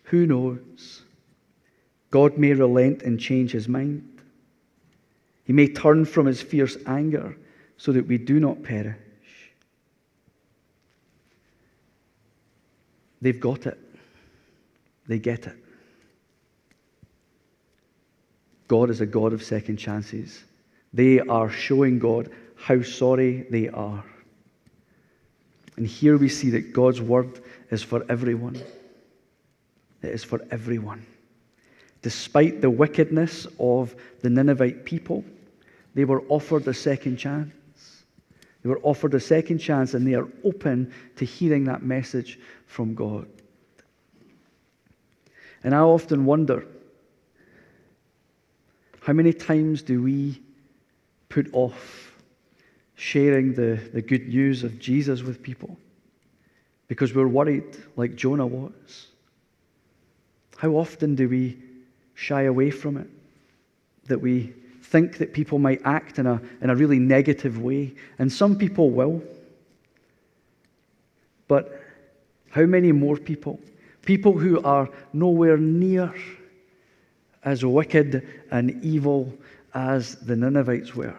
who 0.04 0.26
knows? 0.26 1.02
God 2.10 2.38
may 2.38 2.52
relent 2.52 3.02
and 3.02 3.18
change 3.18 3.50
his 3.50 3.68
mind. 3.68 4.20
He 5.44 5.52
may 5.52 5.68
turn 5.68 6.04
from 6.04 6.26
his 6.26 6.40
fierce 6.40 6.76
anger 6.86 7.36
so 7.76 7.92
that 7.92 8.06
we 8.06 8.18
do 8.18 8.38
not 8.38 8.62
perish. 8.62 8.96
They've 13.20 13.40
got 13.40 13.66
it. 13.66 13.78
They 15.06 15.18
get 15.18 15.46
it. 15.46 15.56
God 18.68 18.90
is 18.90 19.00
a 19.00 19.06
God 19.06 19.32
of 19.32 19.42
second 19.42 19.76
chances. 19.76 20.42
They 20.92 21.20
are 21.20 21.50
showing 21.50 21.98
God 21.98 22.30
how 22.56 22.82
sorry 22.82 23.46
they 23.50 23.68
are. 23.68 24.04
And 25.76 25.86
here 25.86 26.16
we 26.16 26.28
see 26.28 26.50
that 26.50 26.72
God's 26.72 27.00
word 27.00 27.40
is 27.70 27.82
for 27.82 28.04
everyone. 28.08 28.56
It 30.02 30.10
is 30.10 30.24
for 30.24 30.40
everyone. 30.50 31.04
Despite 32.02 32.60
the 32.60 32.70
wickedness 32.70 33.46
of 33.58 33.94
the 34.20 34.30
Ninevite 34.30 34.84
people, 34.84 35.24
they 35.94 36.04
were 36.04 36.22
offered 36.28 36.66
a 36.68 36.74
second 36.74 37.16
chance. 37.16 37.52
They 38.62 38.68
were 38.68 38.80
offered 38.82 39.14
a 39.14 39.20
second 39.20 39.58
chance 39.58 39.94
and 39.94 40.06
they 40.06 40.14
are 40.14 40.28
open 40.44 40.92
to 41.16 41.24
hearing 41.24 41.64
that 41.64 41.82
message 41.82 42.38
from 42.66 42.94
God. 42.94 43.26
And 45.64 45.74
I 45.74 45.78
often 45.78 46.26
wonder 46.26 46.66
how 49.00 49.14
many 49.14 49.32
times 49.32 49.82
do 49.82 50.02
we 50.02 50.40
put 51.30 51.48
off 51.52 52.12
sharing 52.94 53.54
the, 53.54 53.80
the 53.92 54.02
good 54.02 54.28
news 54.28 54.62
of 54.62 54.78
Jesus 54.78 55.22
with 55.22 55.42
people 55.42 55.76
because 56.86 57.14
we're 57.14 57.26
worried, 57.26 57.76
like 57.96 58.14
Jonah 58.14 58.46
was? 58.46 59.06
How 60.58 60.70
often 60.72 61.14
do 61.14 61.28
we 61.28 61.58
shy 62.14 62.42
away 62.42 62.70
from 62.70 62.98
it? 62.98 63.08
That 64.06 64.20
we 64.20 64.52
think 64.82 65.16
that 65.18 65.32
people 65.32 65.58
might 65.58 65.80
act 65.84 66.18
in 66.18 66.26
a, 66.26 66.40
in 66.60 66.68
a 66.68 66.76
really 66.76 66.98
negative 66.98 67.58
way, 67.58 67.94
and 68.18 68.30
some 68.30 68.56
people 68.56 68.90
will. 68.90 69.22
But 71.48 71.80
how 72.50 72.64
many 72.64 72.92
more 72.92 73.16
people? 73.16 73.58
People 74.04 74.38
who 74.38 74.60
are 74.62 74.88
nowhere 75.12 75.56
near 75.56 76.14
as 77.42 77.64
wicked 77.64 78.26
and 78.50 78.82
evil 78.82 79.32
as 79.74 80.16
the 80.16 80.36
Ninevites 80.36 80.94
were. 80.94 81.16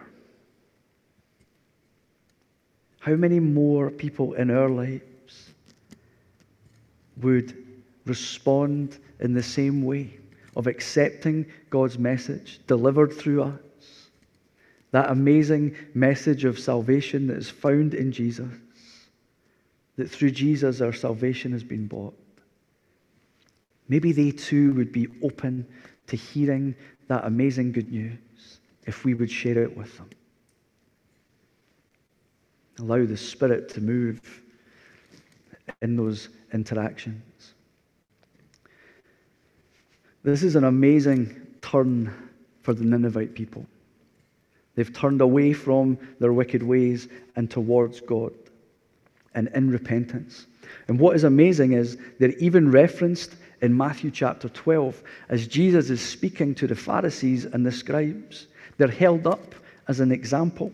How 3.00 3.14
many 3.14 3.38
more 3.38 3.90
people 3.90 4.34
in 4.34 4.50
our 4.50 4.68
lives 4.68 5.50
would 7.22 7.56
respond 8.04 8.98
in 9.20 9.32
the 9.32 9.42
same 9.42 9.84
way 9.84 10.18
of 10.56 10.66
accepting 10.66 11.46
God's 11.70 11.98
message 11.98 12.60
delivered 12.66 13.12
through 13.12 13.44
us? 13.44 14.08
That 14.90 15.10
amazing 15.10 15.76
message 15.94 16.44
of 16.44 16.58
salvation 16.58 17.26
that 17.28 17.36
is 17.36 17.50
found 17.50 17.94
in 17.94 18.10
Jesus, 18.12 18.48
that 19.96 20.10
through 20.10 20.30
Jesus 20.30 20.80
our 20.80 20.92
salvation 20.92 21.52
has 21.52 21.64
been 21.64 21.86
bought. 21.86 22.16
Maybe 23.88 24.12
they 24.12 24.30
too 24.30 24.72
would 24.74 24.92
be 24.92 25.08
open 25.22 25.66
to 26.08 26.16
hearing 26.16 26.74
that 27.08 27.24
amazing 27.24 27.72
good 27.72 27.90
news 27.90 28.18
if 28.86 29.04
we 29.04 29.14
would 29.14 29.30
share 29.30 29.58
it 29.62 29.76
with 29.76 29.96
them. 29.96 30.10
Allow 32.78 33.06
the 33.06 33.16
Spirit 33.16 33.68
to 33.70 33.80
move 33.80 34.42
in 35.82 35.96
those 35.96 36.28
interactions. 36.52 37.54
This 40.22 40.42
is 40.42 40.56
an 40.56 40.64
amazing 40.64 41.46
turn 41.62 42.12
for 42.62 42.74
the 42.74 42.84
Ninevite 42.84 43.34
people. 43.34 43.64
They've 44.74 44.92
turned 44.92 45.20
away 45.20 45.52
from 45.52 45.98
their 46.18 46.32
wicked 46.32 46.62
ways 46.62 47.08
and 47.36 47.50
towards 47.50 48.00
God 48.00 48.32
and 49.34 49.48
in 49.54 49.70
repentance. 49.70 50.46
And 50.88 50.98
what 50.98 51.16
is 51.16 51.24
amazing 51.24 51.72
is 51.72 51.96
they're 52.18 52.36
even 52.38 52.70
referenced 52.70 53.36
in 53.62 53.76
Matthew 53.76 54.10
chapter 54.10 54.48
12 54.48 55.02
as 55.28 55.46
Jesus 55.46 55.90
is 55.90 56.00
speaking 56.00 56.54
to 56.56 56.66
the 56.66 56.74
Pharisees 56.74 57.44
and 57.44 57.64
the 57.64 57.72
scribes. 57.72 58.48
They're 58.76 58.88
held 58.88 59.26
up 59.26 59.54
as 59.88 60.00
an 60.00 60.12
example. 60.12 60.72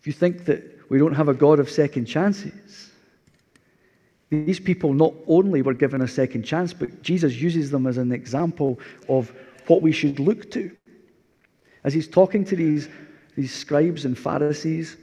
If 0.00 0.06
you 0.06 0.12
think 0.12 0.44
that 0.46 0.62
we 0.88 0.98
don't 0.98 1.14
have 1.14 1.28
a 1.28 1.34
God 1.34 1.58
of 1.58 1.68
second 1.68 2.06
chances, 2.06 2.90
these 4.30 4.58
people 4.58 4.92
not 4.92 5.14
only 5.26 5.62
were 5.62 5.74
given 5.74 6.02
a 6.02 6.08
second 6.08 6.42
chance, 6.44 6.72
but 6.72 7.02
Jesus 7.02 7.34
uses 7.34 7.70
them 7.70 7.86
as 7.86 7.98
an 7.98 8.12
example 8.12 8.78
of 9.08 9.32
what 9.66 9.82
we 9.82 9.92
should 9.92 10.18
look 10.18 10.50
to. 10.52 10.70
As 11.84 11.94
he's 11.94 12.08
talking 12.08 12.44
to 12.46 12.56
these, 12.56 12.88
these 13.36 13.54
scribes 13.54 14.04
and 14.04 14.18
Pharisees, 14.18 14.96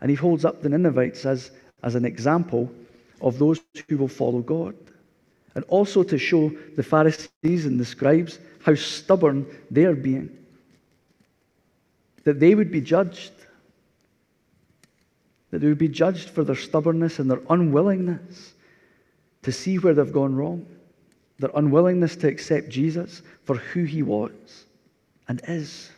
and 0.00 0.08
he 0.10 0.16
holds 0.16 0.44
up 0.44 0.62
the 0.62 0.68
Ninevites 0.68 1.26
as, 1.26 1.50
as 1.82 1.94
an 1.94 2.04
example 2.04 2.72
of 3.20 3.38
those 3.38 3.60
who 3.88 3.98
will 3.98 4.08
follow 4.08 4.40
God. 4.40 4.74
And 5.54 5.64
also 5.64 6.02
to 6.02 6.18
show 6.18 6.50
the 6.76 6.82
Pharisees 6.82 7.66
and 7.66 7.78
the 7.78 7.84
scribes 7.84 8.38
how 8.62 8.74
stubborn 8.74 9.46
they're 9.70 9.96
being. 9.96 10.36
That 12.24 12.38
they 12.38 12.54
would 12.54 12.70
be 12.70 12.80
judged. 12.80 13.32
That 15.50 15.60
they 15.60 15.66
would 15.66 15.78
be 15.78 15.88
judged 15.88 16.30
for 16.30 16.44
their 16.44 16.56
stubbornness 16.56 17.18
and 17.18 17.30
their 17.30 17.42
unwillingness 17.48 18.54
to 19.42 19.52
see 19.52 19.78
where 19.78 19.94
they've 19.94 20.12
gone 20.12 20.34
wrong, 20.34 20.66
their 21.38 21.50
unwillingness 21.54 22.16
to 22.16 22.28
accept 22.28 22.68
Jesus 22.68 23.22
for 23.44 23.56
who 23.56 23.84
he 23.84 24.02
was 24.02 24.66
and 25.28 25.40
is 25.48 25.90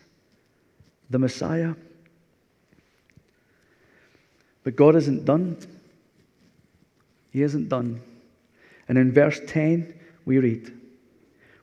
the 1.10 1.18
Messiah. 1.18 1.74
But 4.64 4.76
God 4.76 4.94
isn't 4.96 5.24
done. 5.24 5.56
He 7.30 7.42
isn't 7.42 7.68
done. 7.68 8.00
And 8.92 8.98
in 8.98 9.10
verse 9.10 9.40
10, 9.46 9.94
we 10.26 10.36
read 10.38 10.70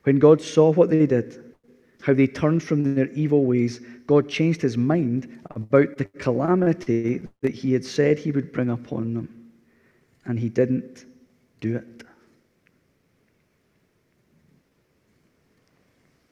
When 0.02 0.18
God 0.18 0.42
saw 0.42 0.72
what 0.72 0.90
they 0.90 1.06
did, 1.06 1.54
how 2.02 2.12
they 2.12 2.26
turned 2.26 2.60
from 2.60 2.96
their 2.96 3.06
evil 3.12 3.44
ways, 3.44 3.78
God 4.08 4.28
changed 4.28 4.60
his 4.60 4.76
mind 4.76 5.40
about 5.50 5.96
the 5.96 6.06
calamity 6.06 7.20
that 7.42 7.54
he 7.54 7.72
had 7.72 7.84
said 7.84 8.18
he 8.18 8.32
would 8.32 8.50
bring 8.50 8.68
upon 8.68 9.14
them. 9.14 9.52
And 10.24 10.40
he 10.40 10.48
didn't 10.48 11.04
do 11.60 11.76
it. 11.76 12.02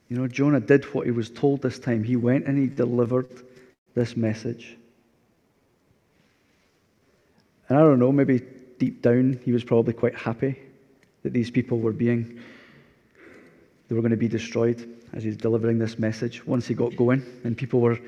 You 0.08 0.16
know, 0.16 0.26
Jonah 0.26 0.58
did 0.58 0.84
what 0.86 1.06
he 1.06 1.12
was 1.12 1.30
told 1.30 1.62
this 1.62 1.78
time. 1.78 2.02
He 2.02 2.16
went 2.16 2.46
and 2.46 2.58
he 2.58 2.66
delivered 2.66 3.44
this 3.94 4.16
message. 4.16 4.76
And 7.68 7.78
I 7.78 7.82
don't 7.82 8.00
know, 8.00 8.10
maybe 8.10 8.42
deep 8.80 9.00
down 9.00 9.38
he 9.44 9.52
was 9.52 9.62
probably 9.62 9.92
quite 9.92 10.16
happy 10.16 10.58
that 11.28 11.34
these 11.34 11.50
people 11.50 11.78
were 11.78 11.92
being, 11.92 12.40
they 13.86 13.94
were 13.94 14.00
going 14.00 14.12
to 14.12 14.16
be 14.16 14.28
destroyed 14.28 14.88
as 15.12 15.22
he's 15.22 15.36
delivering 15.36 15.78
this 15.78 15.98
message. 15.98 16.46
Once 16.46 16.66
he 16.66 16.72
got 16.72 16.96
going 16.96 17.22
and 17.44 17.54
people 17.54 17.82
were, 17.82 17.98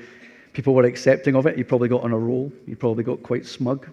people 0.53 0.73
were 0.73 0.85
accepting 0.85 1.35
of 1.35 1.45
it, 1.45 1.55
he 1.55 1.63
probably 1.63 1.87
got 1.87 2.01
on 2.01 2.13
a 2.13 2.17
roll. 2.17 2.51
He 2.65 2.73
probably 2.73 3.03
got 3.03 3.21
quite 3.21 3.45
smug. 3.45 3.87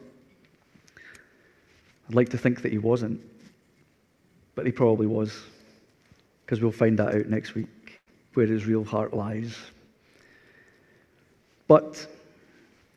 I'd 2.08 2.14
like 2.14 2.30
to 2.30 2.38
think 2.38 2.62
that 2.62 2.72
he 2.72 2.78
wasn't, 2.78 3.20
but 4.54 4.64
he 4.64 4.72
probably 4.72 5.06
was, 5.06 5.42
because 6.46 6.62
we'll 6.62 6.72
find 6.72 6.98
that 6.98 7.14
out 7.14 7.26
next 7.26 7.54
week, 7.54 8.00
where 8.32 8.46
his 8.46 8.64
real 8.64 8.82
heart 8.82 9.12
lies. 9.12 9.54
But 11.66 12.06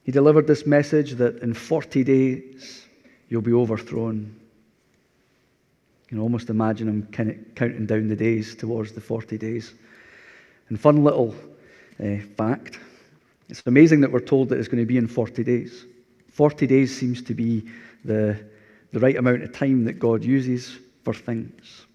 he 0.06 0.14
delivered 0.14 0.48
this 0.48 0.66
message 0.66 1.12
that 1.16 1.40
in 1.40 1.54
40 1.54 2.06
days 2.06 2.88
you'll 3.28 3.42
be 3.42 3.52
overthrown. 3.52 4.34
You 6.12 6.18
can 6.18 6.24
almost 6.24 6.50
imagine 6.50 6.90
him 6.90 7.08
kind 7.14 7.30
of 7.30 7.38
counting 7.56 7.86
down 7.86 8.10
the 8.10 8.18
days 8.18 8.54
towards 8.54 8.92
the 8.92 9.00
40 9.00 9.38
days. 9.38 9.74
And 10.68 10.78
fun 10.78 11.04
little 11.04 11.34
uh, 12.04 12.18
fact 12.36 12.80
it's 13.48 13.64
amazing 13.66 14.00
that 14.02 14.12
we're 14.12 14.22
told 14.22 14.48
that 14.50 14.60
it's 14.60 14.70
going 14.70 14.82
to 14.82 14.88
be 14.88 14.98
in 14.98 15.08
40 15.08 15.44
days. 15.44 15.86
40 16.32 16.68
days 16.68 16.98
seems 16.98 17.22
to 17.24 17.34
be 17.34 17.68
the 18.06 18.40
the 18.92 19.00
right 19.00 19.16
amount 19.16 19.44
of 19.44 19.54
time 19.54 19.86
that 19.86 20.00
God 20.00 20.24
uses 20.24 20.78
for 21.04 21.14
things. 21.14 21.86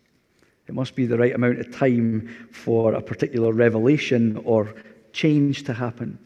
It 0.67 0.75
must 0.75 0.97
be 0.97 1.07
the 1.07 1.19
right 1.19 1.35
amount 1.35 1.61
of 1.61 1.75
time 1.75 2.49
for 2.51 2.95
a 2.95 3.01
particular 3.01 3.53
revelation 3.53 4.41
or 4.45 4.75
change 5.13 5.65
to 5.65 5.73
happen. 5.73 6.19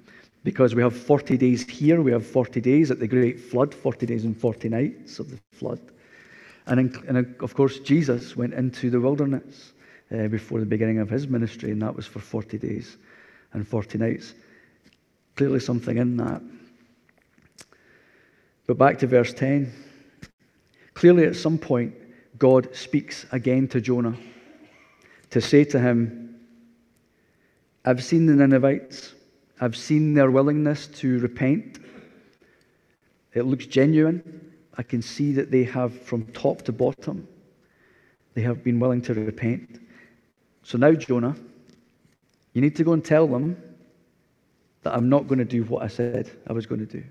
Because 0.43 0.75
we 0.75 0.83
have 0.83 0.97
40 0.97 1.37
days 1.37 1.69
here, 1.69 2.01
we 2.01 2.13
have 2.13 2.27
40 2.27 2.61
days 2.61 2.91
at 2.91 2.99
the 2.99 3.07
great 3.07 3.39
flood, 3.39 3.75
40 3.75 4.07
days 4.07 4.25
and 4.25 4.37
40 4.37 4.69
nights 4.69 5.19
of 5.19 5.31
the 5.31 5.39
flood. 5.53 5.81
And, 6.67 6.81
in, 6.81 7.05
and 7.09 7.35
of 7.41 7.55
course, 7.55 7.79
Jesus 7.81 8.37
went 8.37 8.55
into 8.55 8.91
the 8.91 9.01
wilderness 9.01 9.73
uh, 10.13 10.29
before 10.29 10.61
the 10.61 10.67
beginning 10.67 10.99
of 10.99 11.09
his 11.09 11.29
ministry, 11.29 11.71
and 11.71 11.83
that 11.83 11.95
was 11.95 12.07
for 12.07 12.21
40 12.21 12.59
days 12.59 12.97
and 13.53 13.67
40 13.67 13.99
nights. 13.99 14.35
Clearly, 15.37 15.61
something 15.61 15.97
in 15.97 16.17
that. 16.19 16.43
But 18.67 18.79
back 18.79 18.99
to 18.99 19.07
verse 19.07 19.33
10. 19.33 19.73
Clearly, 20.95 21.25
at 21.25 21.37
some 21.37 21.59
point, 21.59 21.95
God 22.39 22.75
speaks 22.75 23.27
again 23.33 23.69
to 23.69 23.81
Jonah 23.81 24.17
to 25.31 25.41
say 25.41 25.65
to 25.65 25.79
him, 25.79 26.41
I've 27.85 28.05
seen 28.05 28.27
the 28.27 28.35
Ninevites, 28.35 29.15
I've 29.61 29.77
seen 29.77 30.15
their 30.15 30.31
willingness 30.31 30.87
to 30.87 31.19
repent. 31.21 31.79
It 33.33 33.43
looks 33.43 33.67
genuine. 33.67 34.50
I 34.79 34.83
can 34.83 35.03
see 35.03 35.33
that 35.33 35.51
they 35.51 35.65
have, 35.65 36.01
from 36.03 36.27
top 36.33 36.63
to 36.63 36.73
bottom, 36.73 37.27
they 38.35 38.43
have 38.43 38.63
been 38.63 38.79
willing 38.79 39.03
to 39.03 39.15
repent. 39.15 39.81
So 40.63 40.79
now, 40.79 40.93
Jonah, 40.93 41.37
you 42.53 42.61
need 42.61 42.77
to 42.77 42.85
go 42.85 42.93
and 42.93 43.05
tell 43.05 43.27
them 43.27 43.61
that 44.83 44.95
I'm 44.95 45.09
not 45.09 45.27
going 45.27 45.39
to 45.39 45.45
do 45.45 45.65
what 45.65 45.83
I 45.83 45.89
said 45.89 46.31
I 46.47 46.53
was 46.53 46.67
going 46.67 46.87
to 46.87 46.87
do. 46.87 47.05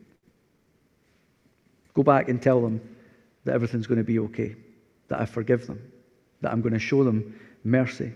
Go 1.94 2.04
back 2.04 2.30
and 2.30 2.42
tell 2.42 2.62
them 2.62 2.82
that 3.46 3.54
everything's 3.54 3.88
going 3.88 3.98
to 3.98 4.04
be 4.04 4.20
okay, 4.20 4.56
that 5.10 5.20
I 5.20 5.26
forgive 5.26 5.68
them, 5.68 5.92
that 6.42 6.52
I'm 6.52 6.62
going 6.62 6.74
to 6.74 6.80
show 6.80 7.04
them 7.04 7.40
mercy. 7.64 8.12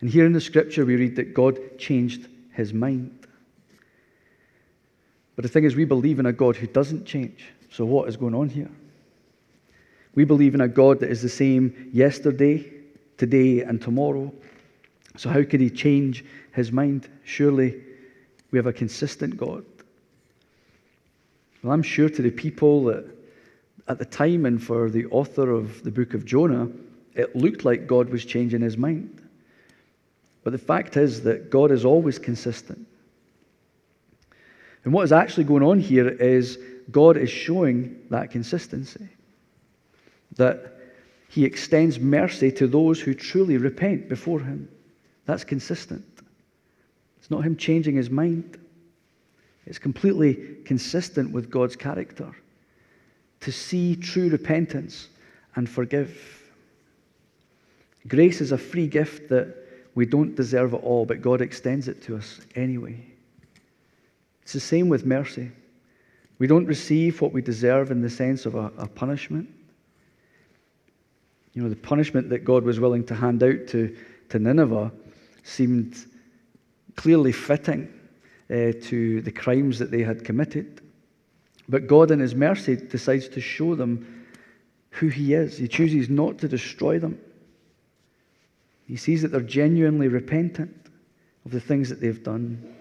And 0.00 0.10
here 0.10 0.26
in 0.26 0.32
the 0.32 0.40
scripture, 0.40 0.84
we 0.84 0.96
read 0.96 1.16
that 1.16 1.34
God 1.34 1.78
changed 1.78 2.28
his 2.52 2.72
mind. 2.72 3.26
But 5.34 5.42
the 5.42 5.48
thing 5.48 5.64
is, 5.64 5.76
we 5.76 5.84
believe 5.84 6.18
in 6.18 6.26
a 6.26 6.32
God 6.32 6.56
who 6.56 6.66
doesn't 6.66 7.06
change. 7.06 7.46
So, 7.70 7.84
what 7.84 8.08
is 8.08 8.16
going 8.16 8.34
on 8.34 8.48
here? 8.48 8.70
We 10.14 10.24
believe 10.24 10.54
in 10.54 10.60
a 10.62 10.68
God 10.68 11.00
that 11.00 11.10
is 11.10 11.22
the 11.22 11.28
same 11.28 11.90
yesterday, 11.92 12.72
today, 13.18 13.60
and 13.62 13.80
tomorrow. 13.80 14.32
So, 15.16 15.28
how 15.28 15.42
could 15.44 15.60
he 15.60 15.70
change 15.70 16.24
his 16.52 16.72
mind? 16.72 17.08
Surely 17.24 17.82
we 18.50 18.58
have 18.58 18.66
a 18.66 18.72
consistent 18.72 19.36
God. 19.36 19.64
Well, 21.62 21.72
I'm 21.72 21.82
sure 21.82 22.08
to 22.08 22.22
the 22.22 22.30
people 22.30 22.84
that 22.84 23.04
at 23.88 23.98
the 23.98 24.04
time 24.04 24.46
and 24.46 24.62
for 24.62 24.90
the 24.90 25.06
author 25.06 25.50
of 25.50 25.82
the 25.82 25.90
book 25.90 26.14
of 26.14 26.24
Jonah, 26.24 26.68
it 27.14 27.34
looked 27.36 27.64
like 27.64 27.86
God 27.86 28.08
was 28.08 28.24
changing 28.24 28.60
his 28.60 28.76
mind. 28.76 29.22
But 30.44 30.50
the 30.52 30.58
fact 30.58 30.96
is 30.96 31.22
that 31.22 31.50
God 31.50 31.70
is 31.70 31.84
always 31.84 32.18
consistent. 32.18 32.86
And 34.84 34.92
what 34.92 35.02
is 35.02 35.12
actually 35.12 35.44
going 35.44 35.64
on 35.64 35.80
here 35.80 36.08
is 36.08 36.58
God 36.90 37.16
is 37.16 37.30
showing 37.30 38.00
that 38.10 38.30
consistency. 38.30 39.08
That 40.36 40.72
He 41.28 41.44
extends 41.44 41.98
mercy 41.98 42.50
to 42.52 42.66
those 42.66 43.00
who 43.00 43.14
truly 43.14 43.56
repent 43.56 44.08
before 44.08 44.40
Him. 44.40 44.68
That's 45.24 45.44
consistent. 45.44 46.04
It's 47.18 47.30
not 47.30 47.44
Him 47.44 47.56
changing 47.56 47.96
His 47.96 48.10
mind, 48.10 48.58
it's 49.66 49.78
completely 49.80 50.58
consistent 50.64 51.32
with 51.32 51.50
God's 51.50 51.74
character 51.74 52.32
to 53.40 53.52
see 53.52 53.96
true 53.96 54.28
repentance 54.28 55.08
and 55.56 55.68
forgive. 55.68 56.42
Grace 58.06 58.40
is 58.40 58.52
a 58.52 58.58
free 58.58 58.86
gift 58.86 59.28
that 59.28 59.56
we 59.96 60.06
don't 60.06 60.36
deserve 60.36 60.74
at 60.74 60.82
all, 60.82 61.04
but 61.04 61.20
God 61.20 61.40
extends 61.40 61.88
it 61.88 62.02
to 62.02 62.16
us 62.16 62.40
anyway. 62.54 63.04
It's 64.42 64.52
the 64.52 64.60
same 64.60 64.88
with 64.88 65.04
mercy. 65.04 65.50
We 66.38 66.46
don't 66.46 66.66
receive 66.66 67.20
what 67.20 67.32
we 67.32 67.40
deserve 67.40 67.90
in 67.90 68.02
the 68.02 68.10
sense 68.10 68.46
of 68.46 68.54
a, 68.54 68.70
a 68.78 68.86
punishment. 68.86 69.48
You 71.54 71.62
know, 71.62 71.68
the 71.68 71.76
punishment 71.76 72.28
that 72.30 72.44
God 72.44 72.64
was 72.64 72.78
willing 72.78 73.04
to 73.06 73.14
hand 73.14 73.42
out 73.42 73.66
to, 73.68 73.96
to 74.28 74.38
Nineveh 74.38 74.92
seemed 75.42 76.06
clearly 76.96 77.32
fitting 77.32 77.88
uh, 78.50 78.72
to 78.82 79.22
the 79.22 79.32
crimes 79.32 79.78
that 79.78 79.90
they 79.90 80.02
had 80.02 80.24
committed. 80.24 80.82
But 81.68 81.86
God, 81.86 82.10
in 82.10 82.20
His 82.20 82.34
mercy, 82.34 82.76
decides 82.76 83.28
to 83.28 83.40
show 83.40 83.74
them 83.74 84.26
who 84.90 85.08
He 85.08 85.32
is. 85.32 85.56
He 85.56 85.68
chooses 85.68 86.10
not 86.10 86.38
to 86.38 86.48
destroy 86.48 86.98
them. 86.98 87.18
He 88.86 88.96
sees 88.96 89.22
that 89.22 89.28
they're 89.32 89.40
genuinely 89.40 90.08
repentant 90.08 90.76
of 91.44 91.50
the 91.50 91.60
things 91.60 91.88
that 91.88 92.00
they've 92.00 92.22
done. 92.22 92.75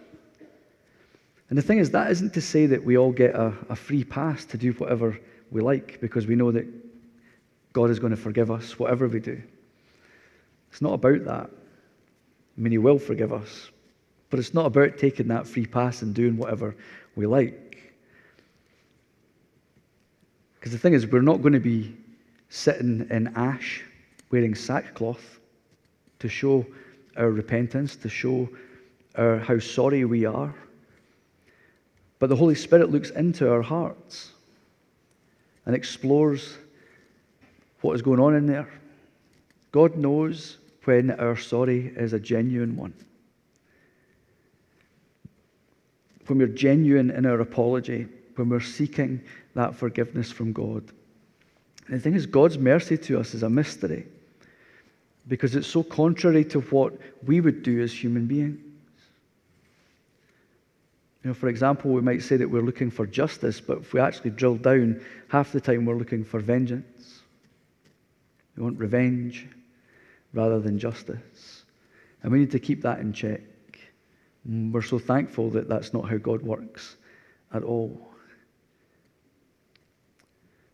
And 1.50 1.58
the 1.58 1.62
thing 1.62 1.78
is, 1.78 1.92
that 1.92 2.10
isn't 2.12 2.34
to 2.34 2.42
say 2.42 2.66
that 2.66 2.84
we 2.84 2.98
all 2.98 3.12
get 3.12 3.36
a, 3.36 3.54
a 3.70 3.76
free 3.76 4.04
pass 4.04 4.46
to 4.46 4.58
do 4.58 4.72
whatever 4.74 5.20
we 5.52 5.62
like 5.62 6.02
because 6.02 6.26
we 6.26 6.36
know 6.36 6.52
that 6.52 6.66
God 7.74 7.90
is 7.90 8.00
going 8.00 8.12
to 8.12 8.18
forgive 8.18 8.50
us, 8.50 8.80
whatever 8.80 9.08
we 9.08 9.20
do. 9.20 9.42
It's 10.72 10.82
not 10.82 10.94
about 10.94 11.24
that. 11.26 11.50
I 12.58 12.62
mean, 12.62 12.72
He 12.72 12.78
will 12.78 12.98
forgive 12.98 13.32
us, 13.32 13.70
but 14.30 14.40
it's 14.40 14.54
not 14.54 14.66
about 14.66 14.98
taking 14.98 15.28
that 15.28 15.48
free 15.48 15.66
pass 15.66 16.02
and 16.02 16.16
doing 16.16 16.38
whatever 16.38 16.76
we 17.16 17.28
like. 17.28 17.94
Because 20.56 20.72
the 20.72 20.80
thing 20.80 20.94
is, 20.94 21.06
we're 21.06 21.22
not 21.22 21.42
going 21.42 21.54
to 21.54 21.60
be 21.60 21.96
sitting 22.50 23.08
in 23.12 23.28
ash 23.36 23.84
wearing 24.32 24.56
sackcloth 24.56 25.40
to 26.20 26.28
show 26.28 26.66
our 27.18 27.30
repentance, 27.30 27.96
to 27.98 28.10
show 28.10 28.50
our, 29.16 29.38
how 29.38 29.60
sorry 29.60 30.06
we 30.06 30.26
are. 30.26 30.56
But 32.26 32.30
the 32.30 32.38
Holy 32.38 32.56
Spirit 32.56 32.90
looks 32.90 33.12
into 33.12 33.52
our 33.52 33.62
hearts 33.62 34.32
and 35.68 35.76
explores 35.76 36.58
what 37.82 37.94
is 37.94 38.02
going 38.02 38.20
on 38.20 38.34
in 38.34 38.48
there. 38.48 38.68
God 39.72 39.96
knows 39.96 40.58
when 40.86 41.12
our 41.12 41.38
sorry 41.38 41.94
is 41.96 42.14
a 42.14 42.20
genuine 42.20 42.76
one. 42.76 42.96
When 46.26 46.40
we're 46.40 46.48
genuine 46.48 47.12
in 47.12 47.28
our 47.28 47.42
apology, 47.42 48.08
when 48.38 48.50
we're 48.50 48.60
seeking 48.60 49.22
that 49.54 49.76
forgiveness 49.76 50.32
from 50.32 50.52
God. 50.52 50.84
And 51.86 51.98
the 51.98 52.00
thing 52.00 52.16
is, 52.16 52.26
God's 52.26 52.58
mercy 52.58 52.98
to 52.98 53.20
us 53.20 53.36
is 53.36 53.44
a 53.44 53.50
mystery 53.52 54.08
because 55.28 55.56
it's 55.56 55.68
so 55.68 55.84
contrary 55.84 56.44
to 56.46 56.62
what 56.62 56.98
we 57.28 57.40
would 57.40 57.62
do 57.62 57.84
as 57.84 57.94
human 57.94 58.26
beings. 58.26 58.65
You 61.26 61.30
know, 61.30 61.34
for 61.34 61.48
example, 61.48 61.90
we 61.90 62.02
might 62.02 62.22
say 62.22 62.38
that 62.38 62.48
we're 62.48 62.62
looking 62.62 62.92
for 62.92 63.08
justice, 63.08 63.60
but 63.60 63.80
if 63.80 63.94
we 63.94 64.00
actually 64.00 64.30
drill 64.30 64.58
down, 64.58 65.04
half 65.28 65.52
the 65.52 65.60
time 65.60 65.84
we're 65.84 65.98
looking 65.98 66.24
for 66.24 66.40
vengeance. 66.40 67.24
We 68.56 68.62
want 68.62 68.78
revenge 68.78 69.48
rather 70.34 70.60
than 70.60 70.78
justice. 70.78 71.64
And 72.22 72.32
we 72.32 72.38
need 72.38 72.52
to 72.52 72.60
keep 72.60 72.84
that 72.84 73.00
in 73.00 73.12
check. 73.12 73.42
And 74.44 74.72
we're 74.72 74.84
so 74.84 75.00
thankful 75.00 75.50
that 75.50 75.68
that's 75.68 75.94
not 75.94 76.08
how 76.08 76.18
God 76.18 76.44
works 76.44 76.96
at 77.56 77.64
all. 77.64 78.08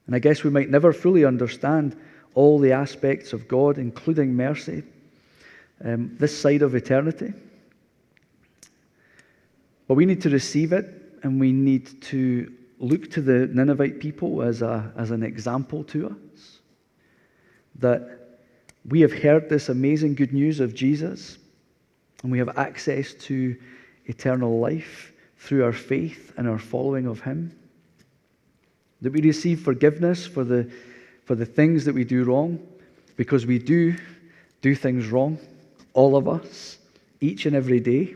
And 0.06 0.14
I 0.14 0.20
guess 0.20 0.44
we 0.44 0.50
might 0.50 0.70
never 0.70 0.92
fully 0.92 1.24
understand 1.24 1.96
all 2.34 2.60
the 2.60 2.74
aspects 2.74 3.32
of 3.32 3.48
God, 3.48 3.78
including 3.78 4.36
mercy, 4.36 4.84
um, 5.82 6.14
this 6.20 6.38
side 6.38 6.62
of 6.62 6.76
eternity. 6.76 7.32
But 9.88 9.96
we 9.96 10.06
need 10.06 10.22
to 10.22 10.30
receive 10.30 10.72
it, 10.74 10.86
and 11.24 11.40
we 11.40 11.52
need 11.52 12.02
to 12.04 12.52
look 12.80 13.12
to 13.12 13.22
the 13.22 13.48
Ninevite 13.48 14.00
people 14.00 14.42
as, 14.42 14.62
a, 14.62 14.92
as 14.98 15.12
an 15.12 15.24
example 15.24 15.84
to 15.86 16.08
us. 16.08 16.60
That 17.76 18.40
we 18.86 19.02
have 19.02 19.14
heard 19.14 19.50
this 19.50 19.70
amazing 19.70 20.16
good 20.16 20.34
news 20.34 20.60
of 20.60 20.74
Jesus, 20.74 21.38
and 22.24 22.32
we 22.32 22.40
have 22.40 22.58
access 22.58 23.14
to 23.14 23.56
eternal 24.06 24.60
life 24.60 25.12
through 25.38 25.64
our 25.64 25.74
faith 25.74 26.34
and 26.38 26.48
our 26.48 26.60
following 26.60 27.06
of 27.06 27.22
Him. 27.22 27.56
That 29.02 29.14
we 29.14 29.22
receive 29.22 29.62
forgiveness 29.62 30.26
for 30.26 30.44
the, 30.44 30.72
for 31.26 31.36
the 31.36 31.46
things 31.46 31.86
that 31.86 31.94
we 31.94 32.04
do 32.04 32.24
wrong, 32.24 32.60
because 33.16 33.46
we 33.46 33.60
do 33.60 33.96
do 34.62 34.76
things 34.76 35.08
wrong, 35.08 35.40
all 35.94 36.16
of 36.16 36.28
us, 36.28 36.78
each 37.20 37.46
and 37.46 37.56
every 37.56 37.80
day 37.80 38.16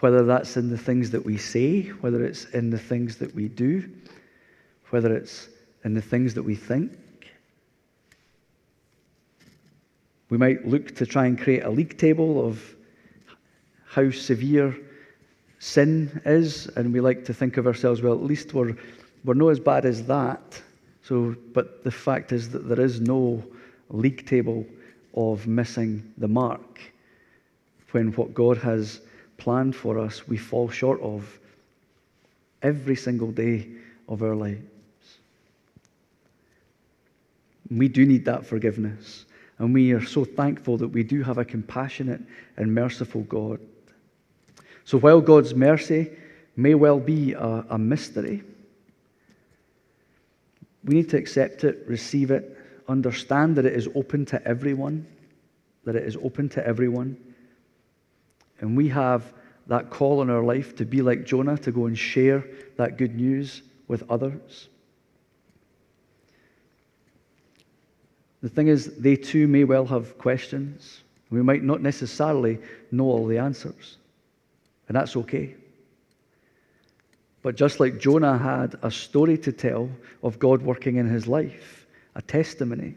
whether 0.00 0.24
that's 0.24 0.56
in 0.56 0.68
the 0.68 0.78
things 0.78 1.10
that 1.10 1.24
we 1.24 1.36
say, 1.36 1.82
whether 2.00 2.24
it's 2.24 2.44
in 2.46 2.70
the 2.70 2.78
things 2.78 3.16
that 3.16 3.34
we 3.34 3.48
do, 3.48 3.88
whether 4.90 5.14
it's 5.14 5.48
in 5.84 5.94
the 5.94 6.02
things 6.02 6.34
that 6.34 6.42
we 6.42 6.54
think. 6.54 6.92
We 10.28 10.38
might 10.38 10.66
look 10.66 10.94
to 10.96 11.06
try 11.06 11.26
and 11.26 11.40
create 11.40 11.64
a 11.64 11.70
league 11.70 11.96
table 11.98 12.46
of 12.46 12.74
how 13.86 14.10
severe 14.10 14.76
sin 15.58 16.20
is, 16.24 16.66
and 16.76 16.92
we 16.92 17.00
like 17.00 17.24
to 17.24 17.34
think 17.34 17.56
of 17.56 17.66
ourselves, 17.66 18.02
well, 18.02 18.12
at 18.12 18.22
least 18.22 18.52
we're, 18.52 18.76
we're 19.24 19.34
not 19.34 19.48
as 19.48 19.60
bad 19.60 19.86
as 19.86 20.04
that. 20.06 20.60
So, 21.02 21.36
but 21.54 21.84
the 21.84 21.90
fact 21.90 22.32
is 22.32 22.50
that 22.50 22.68
there 22.68 22.80
is 22.80 23.00
no 23.00 23.42
league 23.88 24.26
table 24.26 24.66
of 25.14 25.46
missing 25.46 26.12
the 26.18 26.28
mark 26.28 26.80
when 27.92 28.12
what 28.12 28.34
God 28.34 28.58
has 28.58 29.00
planned 29.36 29.76
for 29.76 29.98
us, 29.98 30.26
we 30.26 30.36
fall 30.36 30.68
short 30.68 31.00
of 31.00 31.38
every 32.62 32.96
single 32.96 33.30
day 33.30 33.68
of 34.08 34.22
our 34.22 34.34
lives. 34.34 34.62
We 37.70 37.88
do 37.88 38.06
need 38.06 38.24
that 38.24 38.46
forgiveness. 38.46 39.24
And 39.58 39.72
we 39.72 39.92
are 39.92 40.04
so 40.04 40.24
thankful 40.24 40.76
that 40.78 40.88
we 40.88 41.02
do 41.02 41.22
have 41.22 41.38
a 41.38 41.44
compassionate 41.44 42.20
and 42.56 42.74
merciful 42.74 43.22
God. 43.22 43.58
So 44.84 44.98
while 44.98 45.20
God's 45.20 45.54
mercy 45.54 46.10
may 46.56 46.74
well 46.74 47.00
be 47.00 47.32
a, 47.32 47.64
a 47.70 47.78
mystery, 47.78 48.42
we 50.84 50.94
need 50.94 51.10
to 51.10 51.16
accept 51.16 51.64
it, 51.64 51.84
receive 51.86 52.30
it, 52.30 52.56
understand 52.88 53.56
that 53.56 53.66
it 53.66 53.72
is 53.72 53.88
open 53.94 54.24
to 54.26 54.46
everyone, 54.46 55.06
that 55.84 55.96
it 55.96 56.04
is 56.04 56.16
open 56.22 56.48
to 56.50 56.64
everyone. 56.64 57.16
And 58.60 58.76
we 58.76 58.88
have 58.88 59.32
that 59.66 59.90
call 59.90 60.22
in 60.22 60.30
our 60.30 60.42
life 60.42 60.76
to 60.76 60.84
be 60.84 61.02
like 61.02 61.24
Jonah, 61.24 61.58
to 61.58 61.72
go 61.72 61.86
and 61.86 61.98
share 61.98 62.44
that 62.76 62.96
good 62.96 63.14
news 63.14 63.62
with 63.88 64.08
others. 64.10 64.68
The 68.42 68.48
thing 68.48 68.68
is, 68.68 68.96
they 68.96 69.16
too 69.16 69.48
may 69.48 69.64
well 69.64 69.86
have 69.86 70.18
questions. 70.18 71.02
We 71.30 71.42
might 71.42 71.64
not 71.64 71.82
necessarily 71.82 72.58
know 72.92 73.04
all 73.04 73.26
the 73.26 73.38
answers, 73.38 73.96
and 74.88 74.96
that's 74.96 75.16
okay. 75.16 75.56
But 77.42 77.56
just 77.56 77.80
like 77.80 77.98
Jonah 77.98 78.38
had 78.38 78.76
a 78.82 78.90
story 78.90 79.38
to 79.38 79.52
tell 79.52 79.88
of 80.22 80.38
God 80.38 80.62
working 80.62 80.96
in 80.96 81.08
his 81.08 81.26
life, 81.26 81.86
a 82.14 82.22
testimony, 82.22 82.94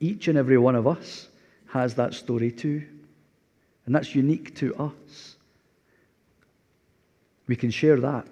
each 0.00 0.28
and 0.28 0.38
every 0.38 0.58
one 0.58 0.74
of 0.74 0.86
us 0.86 1.28
has 1.66 1.94
that 1.94 2.14
story 2.14 2.50
too. 2.50 2.84
And 3.86 3.94
that's 3.94 4.14
unique 4.14 4.54
to 4.56 4.74
us. 4.76 5.36
We 7.46 7.56
can 7.56 7.70
share 7.70 8.00
that 8.00 8.26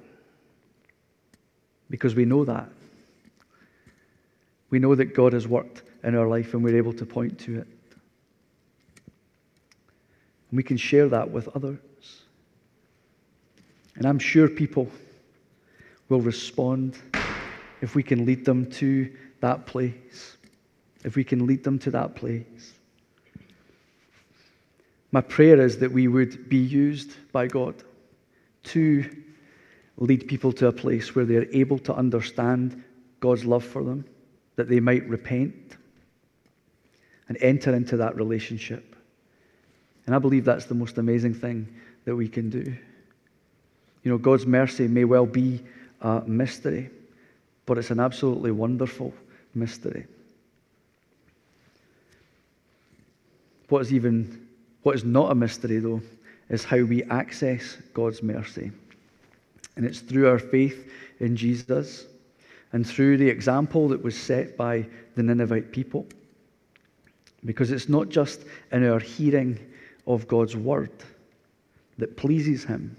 because 1.91 2.15
we 2.15 2.25
know 2.25 2.45
that. 2.45 2.69
We 4.71 4.79
know 4.79 4.95
that 4.95 5.15
God 5.15 5.33
has 5.33 5.49
worked 5.49 5.83
in 6.05 6.15
our 6.15 6.29
life 6.29 6.55
and 6.55 6.63
we're 6.63 6.77
able 6.77 6.93
to 6.95 7.05
point 7.05 7.39
to 7.41 7.59
it. 7.59 7.67
And 10.51 10.57
we 10.57 10.63
can 10.63 10.77
share 10.77 11.09
that 11.09 11.31
with 11.31 11.49
others. 11.55 11.79
And 13.97 14.07
I'm 14.07 14.19
sure 14.19 14.49
people 14.49 14.89
will 16.09 16.21
respond 16.21 16.97
if 17.81 17.95
we 17.95 18.03
can 18.03 18.25
lead 18.25 18.45
them 18.45 18.71
to 18.73 19.11
that 19.41 19.67
place. 19.67 20.37
If 21.05 21.17
we 21.17 21.25
can 21.25 21.47
lead 21.47 21.65
them 21.65 21.79
to 21.81 21.91
that 21.91 22.15
place. 22.15 22.75
My 25.12 25.20
prayer 25.20 25.61
is 25.61 25.79
that 25.79 25.90
we 25.90 26.09
would 26.09 26.49
be 26.49 26.59
used 26.59 27.12
by 27.33 27.46
God 27.46 27.75
to 28.64 29.05
lead 29.96 30.29
people 30.29 30.53
to 30.53 30.68
a 30.68 30.73
place 30.73 31.14
where 31.14 31.25
they're 31.25 31.51
able 31.53 31.79
to 31.81 31.94
understand 31.94 32.83
God's 33.20 33.44
love 33.44 33.64
for 33.64 33.83
them, 33.83 34.05
that 34.57 34.68
they 34.68 34.81
might 34.81 35.09
repent 35.09 35.77
and 37.29 37.37
enter 37.40 37.75
into 37.75 37.96
that 37.99 38.16
relationship. 38.16 38.96
And 40.07 40.14
I 40.14 40.18
believe 40.18 40.44
that's 40.44 40.66
the 40.66 40.75
most 40.75 40.99
amazing 40.99 41.35
thing 41.35 41.68
that 42.05 42.16
we 42.16 42.29
can 42.29 42.51
do. 42.51 42.77
You 44.03 44.11
know, 44.11 44.18
God's 44.18 44.46
mercy 44.46 44.88
may 44.88 45.05
well 45.05 45.27
be 45.27 45.61
a 46.01 46.23
mystery, 46.27 46.90
but 47.66 47.79
it's 47.79 47.90
an 47.90 48.01
absolutely 48.01 48.51
wonderful 48.51 49.12
mystery. 49.55 50.07
What 53.68 53.83
is 53.83 53.92
even 53.92 54.49
what 54.83 54.95
is 54.95 55.05
not 55.05 55.31
a 55.31 55.35
mystery 55.35 55.79
though 55.79 56.03
is 56.49 56.64
how 56.64 56.83
we 56.83 57.03
access 57.05 57.77
God's 57.95 58.23
mercy. 58.23 58.73
And 59.77 59.87
it's 59.87 60.01
through 60.01 60.29
our 60.29 60.38
faith 60.38 60.90
in 61.21 61.37
Jesus 61.37 62.07
and 62.73 62.87
through 62.87 63.16
the 63.16 63.29
example 63.29 63.88
that 63.88 64.03
was 64.03 64.16
set 64.16 64.57
by 64.57 64.87
the 65.16 65.23
Ninevite 65.23 65.73
people. 65.73 66.07
Because 67.45 67.71
it's 67.71 67.88
not 67.88 68.09
just 68.09 68.45
in 68.73 68.87
our 68.87 68.99
hearing 68.99 69.59
of 70.07 70.29
God's 70.29 70.57
word 70.57 70.93
that 71.99 72.16
pleases 72.16 72.64
Him, 72.64 72.97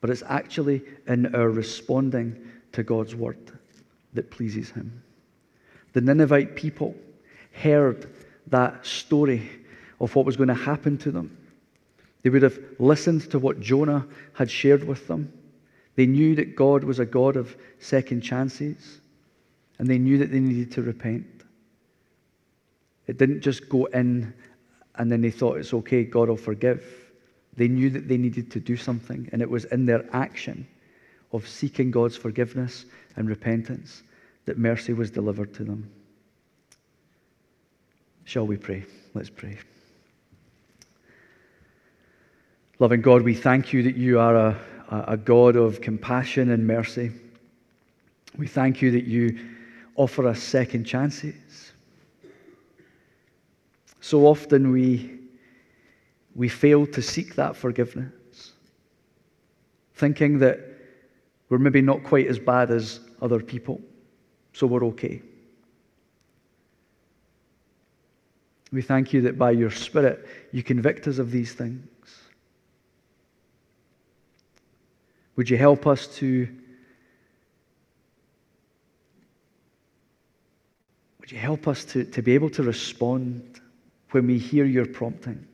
but 0.00 0.10
it's 0.10 0.22
actually 0.26 0.82
in 1.06 1.34
our 1.34 1.50
responding 1.50 2.36
to 2.72 2.82
God's 2.82 3.14
word 3.14 3.52
that 4.14 4.30
pleases 4.30 4.70
Him. 4.70 5.02
The 5.92 6.00
Ninevite 6.00 6.56
people 6.56 6.94
heard 7.52 8.12
that 8.48 8.84
story 8.84 9.48
of 10.00 10.14
what 10.14 10.26
was 10.26 10.36
going 10.36 10.48
to 10.48 10.54
happen 10.54 10.98
to 10.98 11.10
them. 11.10 11.36
They 12.22 12.30
would 12.30 12.42
have 12.42 12.58
listened 12.78 13.30
to 13.30 13.38
what 13.38 13.60
Jonah 13.60 14.06
had 14.32 14.50
shared 14.50 14.84
with 14.84 15.06
them. 15.06 15.32
They 15.96 16.06
knew 16.06 16.34
that 16.36 16.56
God 16.56 16.82
was 16.84 16.98
a 16.98 17.04
God 17.04 17.36
of 17.36 17.56
second 17.78 18.22
chances, 18.22 19.00
and 19.78 19.86
they 19.86 19.98
knew 19.98 20.18
that 20.18 20.32
they 20.32 20.40
needed 20.40 20.72
to 20.72 20.82
repent. 20.82 21.26
It 23.06 23.18
didn't 23.18 23.42
just 23.42 23.68
go 23.68 23.84
in 23.86 24.32
and 24.96 25.10
then 25.10 25.20
they 25.20 25.30
thought 25.30 25.58
it's 25.58 25.74
okay, 25.74 26.04
God 26.04 26.28
will 26.28 26.36
forgive. 26.36 26.84
They 27.56 27.68
knew 27.68 27.90
that 27.90 28.08
they 28.08 28.16
needed 28.16 28.50
to 28.52 28.60
do 28.60 28.76
something, 28.76 29.28
and 29.32 29.42
it 29.42 29.50
was 29.50 29.64
in 29.66 29.86
their 29.86 30.04
action 30.14 30.66
of 31.32 31.48
seeking 31.48 31.90
God's 31.90 32.16
forgiveness 32.16 32.86
and 33.16 33.28
repentance 33.28 34.02
that 34.44 34.58
mercy 34.58 34.92
was 34.92 35.10
delivered 35.10 35.52
to 35.54 35.64
them. 35.64 35.90
Shall 38.24 38.46
we 38.46 38.56
pray? 38.56 38.84
Let's 39.14 39.30
pray. 39.30 39.58
Loving 42.80 43.02
God, 43.02 43.22
we 43.22 43.34
thank 43.34 43.72
you 43.72 43.84
that 43.84 43.96
you 43.96 44.18
are 44.18 44.34
a, 44.34 44.56
a 44.90 45.16
God 45.16 45.54
of 45.54 45.80
compassion 45.80 46.50
and 46.50 46.66
mercy. 46.66 47.12
We 48.36 48.48
thank 48.48 48.82
you 48.82 48.90
that 48.90 49.04
you 49.04 49.38
offer 49.94 50.26
us 50.26 50.42
second 50.42 50.84
chances. 50.84 51.72
So 54.00 54.26
often 54.26 54.72
we, 54.72 55.20
we 56.34 56.48
fail 56.48 56.84
to 56.88 57.00
seek 57.00 57.36
that 57.36 57.54
forgiveness, 57.54 58.52
thinking 59.94 60.40
that 60.40 60.58
we're 61.48 61.58
maybe 61.58 61.80
not 61.80 62.02
quite 62.02 62.26
as 62.26 62.40
bad 62.40 62.72
as 62.72 62.98
other 63.22 63.38
people, 63.38 63.80
so 64.52 64.66
we're 64.66 64.84
okay. 64.86 65.22
We 68.72 68.82
thank 68.82 69.12
you 69.12 69.20
that 69.22 69.38
by 69.38 69.52
your 69.52 69.70
Spirit 69.70 70.26
you 70.50 70.64
convict 70.64 71.06
us 71.06 71.18
of 71.18 71.30
these 71.30 71.52
things. 71.52 71.86
Would 75.36 75.50
you 75.50 75.56
help 75.56 75.86
us 75.86 76.06
to 76.16 76.48
Would 81.20 81.32
you 81.32 81.38
help 81.38 81.66
us 81.68 81.86
to, 81.86 82.04
to 82.04 82.20
be 82.20 82.34
able 82.34 82.50
to 82.50 82.62
respond 82.62 83.58
when 84.10 84.26
we 84.26 84.36
hear 84.36 84.66
your 84.66 84.84
prompting? 84.84 85.46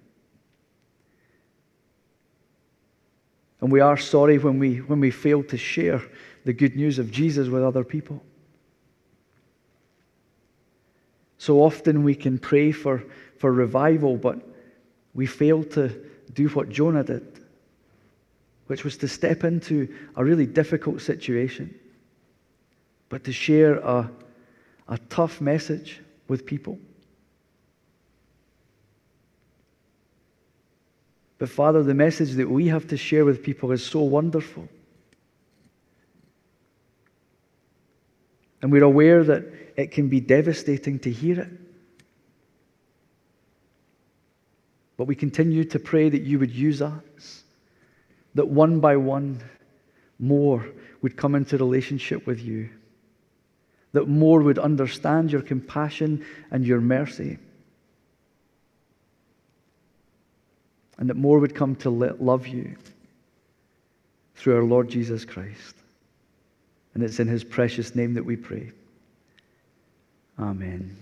And 3.60 3.70
we 3.70 3.78
are 3.78 3.96
sorry 3.96 4.38
when 4.38 4.58
we, 4.58 4.78
when 4.78 4.98
we 4.98 5.12
fail 5.12 5.44
to 5.44 5.56
share 5.56 6.02
the 6.44 6.52
good 6.52 6.74
news 6.74 6.98
of 6.98 7.12
Jesus 7.12 7.46
with 7.46 7.62
other 7.62 7.84
people. 7.84 8.20
So 11.38 11.62
often 11.62 12.02
we 12.02 12.16
can 12.16 12.38
pray 12.38 12.72
for, 12.72 13.04
for 13.38 13.52
revival, 13.52 14.16
but 14.16 14.40
we 15.14 15.26
fail 15.26 15.62
to 15.62 15.88
do 16.32 16.48
what 16.48 16.68
Jonah 16.68 17.04
did 17.04 17.39
which 18.70 18.84
was 18.84 18.96
to 18.96 19.08
step 19.08 19.42
into 19.42 19.92
a 20.14 20.24
really 20.24 20.46
difficult 20.46 21.00
situation, 21.00 21.74
but 23.08 23.24
to 23.24 23.32
share 23.32 23.78
a, 23.78 24.08
a 24.86 24.96
tough 25.08 25.40
message 25.40 26.00
with 26.28 26.46
people. 26.46 26.78
But 31.38 31.48
Father, 31.48 31.82
the 31.82 31.94
message 31.94 32.34
that 32.34 32.48
we 32.48 32.68
have 32.68 32.86
to 32.86 32.96
share 32.96 33.24
with 33.24 33.42
people 33.42 33.72
is 33.72 33.84
so 33.84 34.02
wonderful. 34.02 34.68
And 38.62 38.70
we're 38.70 38.84
aware 38.84 39.24
that 39.24 39.46
it 39.76 39.90
can 39.90 40.08
be 40.08 40.20
devastating 40.20 41.00
to 41.00 41.10
hear 41.10 41.40
it. 41.40 41.50
But 44.96 45.06
we 45.06 45.16
continue 45.16 45.64
to 45.64 45.80
pray 45.80 46.08
that 46.08 46.22
you 46.22 46.38
would 46.38 46.52
use 46.52 46.80
us 46.80 47.39
that 48.34 48.48
one 48.48 48.80
by 48.80 48.96
one, 48.96 49.40
more 50.18 50.66
would 51.02 51.16
come 51.16 51.34
into 51.34 51.56
relationship 51.56 52.26
with 52.26 52.40
you, 52.40 52.68
that 53.92 54.06
more 54.06 54.40
would 54.40 54.58
understand 54.58 55.32
your 55.32 55.42
compassion 55.42 56.24
and 56.50 56.64
your 56.64 56.80
mercy, 56.80 57.38
and 60.98 61.08
that 61.08 61.16
more 61.16 61.38
would 61.38 61.54
come 61.54 61.74
to 61.76 61.90
love 61.90 62.46
you 62.46 62.76
through 64.34 64.56
our 64.56 64.64
Lord 64.64 64.88
Jesus 64.88 65.24
Christ. 65.24 65.74
And 66.94 67.02
it's 67.02 67.20
in 67.20 67.28
his 67.28 67.44
precious 67.44 67.94
name 67.94 68.14
that 68.14 68.24
we 68.24 68.36
pray. 68.36 68.72
Amen. 70.38 70.96